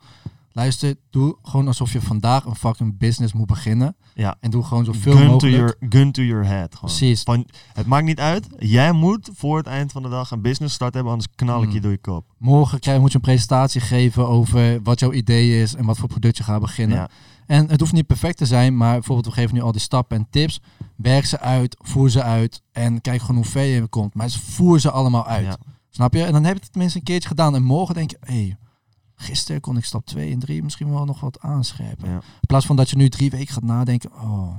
[0.53, 3.97] Luister, doe gewoon alsof je vandaag een fucking business moet beginnen.
[4.15, 4.37] Ja.
[4.41, 5.57] En doe gewoon zoveel Gun to, mogelijk.
[5.57, 6.75] your, gun to your head.
[6.75, 6.97] Gewoon.
[6.97, 7.23] Precies.
[7.23, 8.47] Van, het maakt niet uit.
[8.59, 11.69] Jij moet voor het eind van de dag een business start hebben, anders knal ik
[11.69, 11.83] je Mm.
[11.83, 12.25] door je kop.
[12.39, 16.09] Morgen krijg, moet je een presentatie geven over wat jouw idee is en wat voor
[16.09, 16.97] product je gaat beginnen.
[16.97, 17.09] Ja.
[17.47, 20.17] En het hoeft niet perfect te zijn, maar bijvoorbeeld we geven nu al die stappen
[20.17, 20.61] en tips.
[20.97, 24.15] Werk ze uit, voer ze uit en kijk gewoon hoe ver je komt.
[24.15, 25.45] Maar voer ze allemaal uit.
[25.47, 25.57] Ja.
[25.91, 26.25] Snap je?
[26.25, 27.55] En dan heb je het tenminste een keertje gedaan.
[27.55, 28.57] En morgen denk je, hé, hey,
[29.21, 32.09] gisteren kon ik stap 2 en 3 misschien wel nog wat aanscherpen.
[32.09, 32.15] Ja.
[32.17, 34.55] In plaats van dat je nu drie weken gaat nadenken, oh,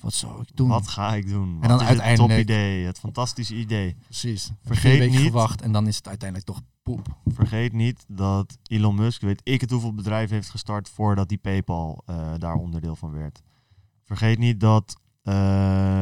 [0.00, 0.68] wat zou ik doen?
[0.68, 1.58] Wat ga ik doen?
[1.60, 3.96] Wat dan is uiteindelijk- het topidee, het fantastische idee.
[4.04, 4.50] Precies.
[4.64, 7.16] Vergeet weken niet- gewacht en dan is het uiteindelijk toch poep.
[7.26, 12.02] Vergeet niet dat Elon Musk, weet ik het hoeveel bedrijven heeft gestart voordat die PayPal
[12.06, 13.42] eh, daar onderdeel van werd.
[14.04, 15.34] Vergeet niet dat eh,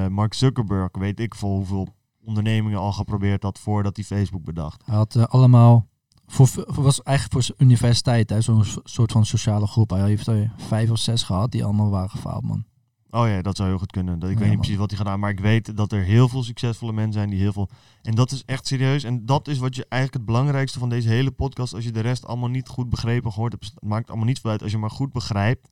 [0.06, 1.88] Mark Zuckerberg, weet ik veel hoeveel
[2.24, 4.82] ondernemingen al geprobeerd had voordat hij Facebook bedacht.
[4.86, 5.86] Hij had eh, allemaal,
[6.32, 9.90] voor, was eigenlijk voor universiteit, zo'n so- soort van sociale groep.
[9.90, 12.64] Hij heeft er vijf of zes gehad die allemaal waren gefaald, man.
[13.10, 14.14] Oh ja, dat zou heel goed kunnen.
[14.14, 14.56] Ik Ja, weet niet man.
[14.56, 17.38] precies wat hij gedaan, maar ik weet dat er heel veel succesvolle mensen zijn die
[17.38, 17.68] heel veel.
[18.02, 19.04] En dat is echt serieus.
[19.04, 21.74] En dat is wat je eigenlijk het belangrijkste van deze hele podcast.
[21.74, 24.50] Als je de rest allemaal niet goed begrepen gehoord hebt, het maakt allemaal niet veel
[24.50, 25.68] uit als je maar goed begrijpt.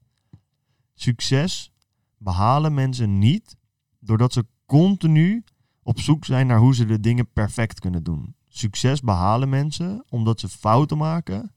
[0.94, 1.72] Succes
[2.16, 3.56] behalen mensen niet
[4.00, 5.44] doordat ze continu
[5.82, 8.34] op zoek zijn naar hoe ze de dingen perfect kunnen doen.
[8.58, 11.52] Succes behalen mensen omdat ze fouten maken,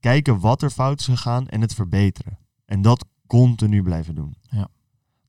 [0.00, 2.38] kijken wat er fout is gegaan en het verbeteren.
[2.64, 4.34] En dat continu blijven doen.
[4.50, 4.68] Ja.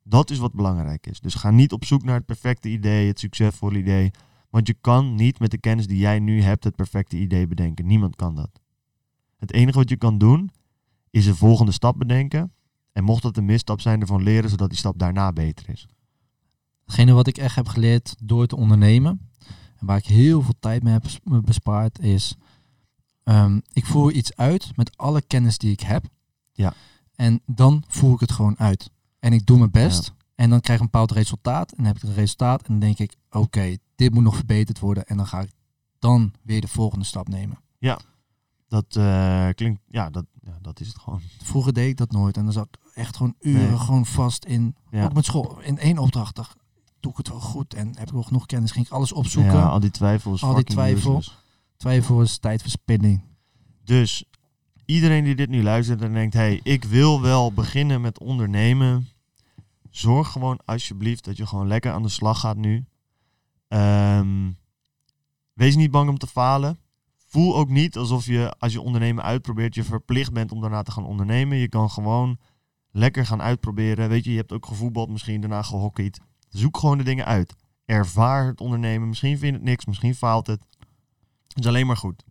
[0.03, 1.19] Dat is wat belangrijk is.
[1.19, 4.11] Dus ga niet op zoek naar het perfecte idee, het succesvolle idee.
[4.49, 7.85] Want je kan niet met de kennis die jij nu hebt het perfecte idee bedenken.
[7.85, 8.61] Niemand kan dat.
[9.37, 10.51] Het enige wat je kan doen,
[11.09, 12.53] is een volgende stap bedenken.
[12.91, 15.87] En mocht dat een misstap zijn, ervan leren, zodat die stap daarna beter is.
[16.85, 19.28] Hetgene wat ik echt heb geleerd door te ondernemen,
[19.79, 21.05] en waar ik heel veel tijd mee heb
[21.45, 22.35] bespaard, is
[23.23, 26.05] ehm, ik voer iets uit met alle kennis die ik heb.
[26.51, 26.73] Ja.
[27.15, 28.91] En dan voer ik het gewoon uit.
[29.19, 30.13] En ik doe mijn best.
[30.35, 31.69] En dan krijg ik een bepaald resultaat.
[31.69, 32.59] En dan heb ik een resultaat.
[32.61, 35.05] En dan denk ik, oké, dit moet nog verbeterd worden.
[35.05, 35.51] En dan ga ik
[35.99, 37.57] dan weer de volgende stap nemen.
[38.67, 41.21] Dat eh, klinkt, ja dat, ja, dat is het gewoon.
[41.43, 42.37] Vroeger deed ik dat nooit.
[42.37, 43.77] En dan zat ik echt gewoon uren Nee.
[43.77, 44.75] gewoon vast in.
[44.91, 45.03] Ja.
[45.03, 45.59] Ook met school.
[45.59, 46.39] In één opdracht
[46.99, 47.73] doe ik het wel goed.
[47.73, 48.71] En heb ik wel genoeg kennis.
[48.71, 49.53] Ging ik alles opzoeken.
[49.53, 51.15] Ja, al die twijfel is Al die twijfel.
[51.15, 51.37] useless.
[51.77, 53.21] Twijfel is tijdverspilling.
[53.83, 54.23] Dus
[54.85, 59.07] iedereen die dit nu luistert en denkt, hey, ik wil wel beginnen met ondernemen.
[59.89, 62.85] Zorg gewoon alsjeblieft dat je gewoon lekker aan de slag gaat nu.
[63.67, 64.51] Ehm,
[65.53, 66.79] wees niet bang om te falen.
[67.27, 70.91] Voel ook niet alsof je, als je ondernemen uitprobeert, je verplicht bent om daarna te
[70.91, 71.57] gaan ondernemen.
[71.57, 72.37] Je kan gewoon
[72.91, 74.09] lekker gaan uitproberen.
[74.09, 76.19] Weet je, je hebt ook gevoetbald, misschien daarna gehockeyd.
[76.49, 77.55] Zoek gewoon de dingen uit.
[77.85, 79.07] Ervaar het ondernemen.
[79.07, 80.61] Misschien vind je het niks, misschien faalt het.
[81.47, 82.23] Het is alleen maar goed.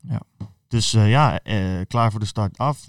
[0.00, 0.20] Ja.
[0.68, 2.88] Dus eh, ja, eh, klaar voor de start af.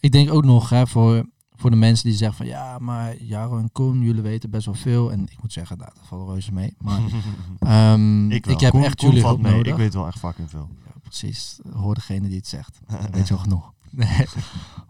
[0.00, 3.58] Ik denk ook nog hè, voor, voor de mensen die zeggen van ja, maar Jaro
[3.58, 5.12] en Koen, jullie weten best wel veel.
[5.12, 6.74] En ik moet zeggen, nou, dat valt reuze mee.
[6.78, 7.00] Maar
[7.92, 9.52] ehm, ik, heb Koen- echt Koen jullie hulp mee.
[9.52, 9.72] nodig.
[9.72, 10.68] Ik weet wel echt fucking veel.
[10.84, 11.58] Ja, precies.
[11.72, 12.78] Hoor degene die het zegt.
[13.12, 13.72] Weet je wel genoeg.
[13.92, 14.26] Nee.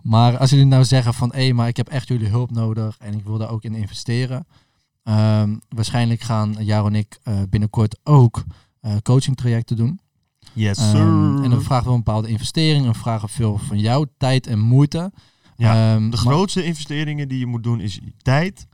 [0.03, 3.15] Maar als jullie nou zeggen van hé, maar ik heb echt jullie hulp nodig en
[3.15, 4.47] ik wil daar ook in investeren.
[5.03, 8.45] Ehm, waarschijnlijk gaan Jaro en ik eh, binnenkort ook
[8.81, 10.01] eh coaching trajecten doen.
[10.53, 11.01] Yes, Ehm, sir.
[11.45, 15.13] en dan vragen we een bepaalde investering en vragen veel van jou, tijd en moeite.
[15.57, 18.67] Ja, Ehm, de maar- grootste investeringen die je moet doen is tijd,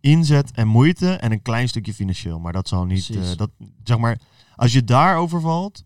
[0.00, 2.38] inzet en moeite en een klein stukje financieel.
[2.38, 3.50] Maar dat zal niet, eh, dat,
[3.84, 4.20] zeg maar,
[4.56, 5.82] als je daarover valt,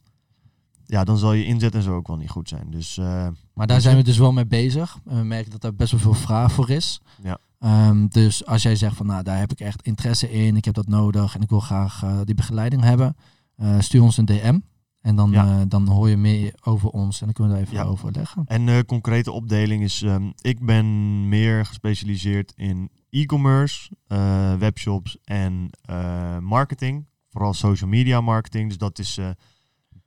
[0.92, 2.66] ja, dan zal je inzet en zo ook wel niet goed zijn.
[2.70, 4.98] Dus eh, Maar daar zijn we dus wel mee bezig.
[5.06, 7.00] En we merken dat er best wel veel vraag voor is.
[7.22, 7.38] Ja.
[7.58, 10.74] Ehm, dus als jij zegt van nou, daar heb ik echt interesse in, ik heb
[10.74, 13.16] dat nodig en ik wil graag eh, die begeleiding hebben,
[13.56, 14.58] eh, stuur ons een DM.
[15.00, 15.46] En dan, Ja.
[15.46, 17.90] eh, dan hoor je meer over ons en dan kunnen we daar even Ja.
[17.90, 18.44] overleggen.
[18.46, 25.70] En de concrete opdeling is, ehm, ik ben meer gespecialiseerd in e-commerce, eh, webshops en
[25.82, 27.06] eh, marketing.
[27.30, 28.68] Vooral social media marketing.
[28.68, 29.28] Dus dat is eh,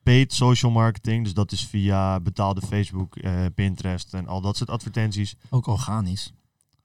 [0.05, 1.23] paid social marketing.
[1.23, 5.35] Dus dat is via betaalde Facebook, eh, Pinterest en al dat soort advertenties.
[5.49, 6.33] Ook organisch.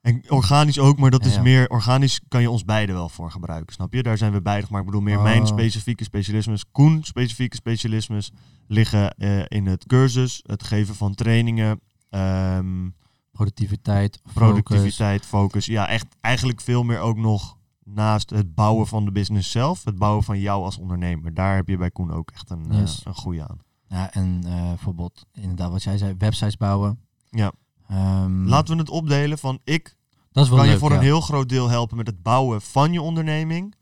[0.01, 3.31] En organisch ook, maar dat Ja, is meer organisch kan je ons beide wel voor
[3.31, 4.03] gebruiken, snap je?
[4.03, 5.23] Daar zijn we beide, maar ik bedoel meer Oh.
[5.23, 8.31] mijn specifieke specialismes, Koen specifieke specialismes
[8.67, 12.89] liggen eh, in het cursus, het geven van trainingen, ehm,
[13.33, 14.33] Productiviteit, focus.
[14.35, 15.67] productiviteit, focus.
[15.67, 17.57] Ja, echt eigenlijk veel meer ook nog
[17.95, 21.35] naast het bouwen van de business zelf, het bouwen van jou als ondernemer.
[21.35, 23.59] Daar heb je bij Koen ook echt een, eh, een goede aan.
[23.87, 27.01] Ja, en eh, bijvoorbeeld inderdaad wat jij zei, websites bouwen.
[27.31, 27.53] Ja.
[27.89, 29.99] Ehm, Laten we het opdelen van ik
[30.33, 30.97] dat is wel kan leuk, je voor ja.
[30.97, 33.75] een heel groot deel helpen met het bouwen van je onderneming.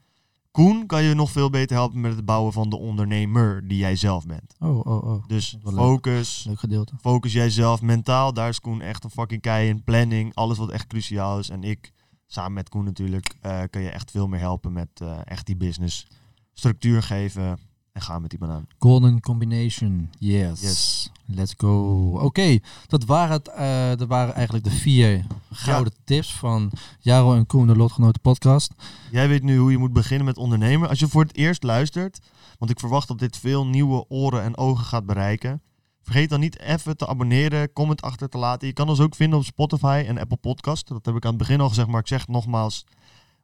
[0.51, 3.97] Koen kan je nog veel beter helpen met het bouwen van de ondernemer die jij
[3.97, 4.55] zelf bent.
[4.59, 5.27] Oh, oh, oh.
[5.27, 5.75] Dus leuk.
[5.75, 6.95] focus, Leuk gedeelte.
[7.01, 8.33] focus jijzelf mentaal.
[8.33, 9.85] Daar is Koen echt een fucking kei in.
[9.85, 11.49] Planning, alles wat echt cruciaal is.
[11.49, 11.93] En ik,
[12.31, 15.57] samen met Koen natuurlijk, eh, kan je echt veel meer helpen met eh, echt die
[15.57, 16.07] business
[16.53, 17.59] structuur geven
[17.93, 18.67] en gaan met die banaan.
[18.79, 20.11] Golden combination.
[20.19, 20.61] Yes.
[20.61, 21.11] Yes.
[21.27, 22.11] Let's go.
[22.11, 27.67] Oké, dat, waren het, dat waren eigenlijk de vier gouden tips van Jaro en Koen,
[27.67, 28.75] de Lotgenoten podcast.
[29.11, 30.89] Jij weet nu hoe je moet beginnen met ondernemen.
[30.89, 32.21] Als je voor het eerst luistert,
[32.59, 35.63] want ik verwacht dat dit veel nieuwe oren en ogen gaat bereiken.
[36.09, 38.67] Vergeet dan niet even te abonneren, comment achter te laten.
[38.67, 40.89] Je kan ons ook vinden op Spotify en Apple Podcast.
[40.89, 42.85] Dat heb ik aan het begin al gezegd, maar ik zeg het nogmaals.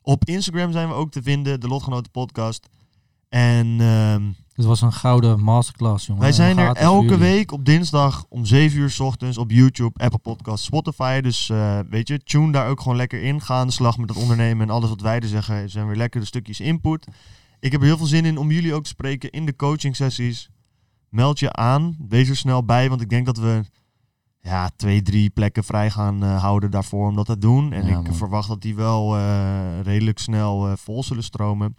[0.03, 2.69] Op Instagram zijn we ook te vinden, de Lotgenoten Podcast.
[3.29, 6.23] En ehm, Het was een gouden masterclass, jongen.
[6.23, 10.19] Wij zijn er elke week op dinsdag om 7 uur s ochtends op YouTube, Apple
[10.19, 11.21] Podcasts, Spotify.
[11.21, 13.41] Dus eh, weet je, tune daar ook gewoon lekker in.
[13.41, 15.97] Ga aan de slag met het ondernemen en alles wat wij er zeggen zijn weer
[15.97, 17.07] lekkere stukjes input.
[17.61, 19.97] Ik heb er heel veel zin in om jullie ook te spreken in de coaching
[19.97, 20.49] sessies.
[21.15, 23.63] Meld je aan, wees er snel bij, want ik denk dat we
[24.41, 27.73] ja, twee, drie plekken vrij gaan eh, houden daarvoor om dat te doen.
[27.73, 28.15] En Ja, ik man.
[28.15, 31.77] verwacht dat die wel eh, redelijk snel eh, vol zullen stromen.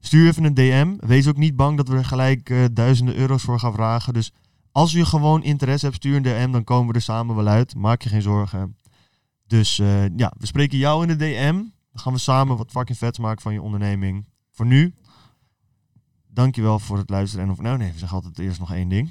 [0.00, 0.94] Stuur even een DM.
[0.98, 4.12] Wees ook niet bang dat we er gelijk duizenden euro's voor gaan vragen.
[4.12, 4.32] Dus
[4.72, 6.50] als je gewoon interesse hebt, stuur een DM.
[6.50, 7.74] Dan komen we er samen wel uit.
[7.74, 8.76] Maak je geen zorgen.
[9.46, 9.76] Dus
[10.16, 11.54] ja, we spreken jou in de DM.
[11.54, 14.26] Dan gaan we samen wat fucking vets maken van je onderneming.
[14.52, 14.94] Voor nu,
[16.36, 17.44] dankjewel voor het luisteren.
[17.44, 19.10] En of nou nee, we zeggen altijd eerst nog één ding.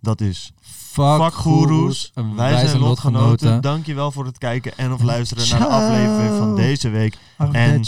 [0.00, 3.60] Dat is Fuck, Fuck goeroes, en wij zijn lotgenoten.
[3.60, 7.18] Dankjewel voor het kijken en of luisteren naar de aflevering van deze week.
[7.52, 7.84] En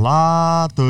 [0.00, 0.86] later.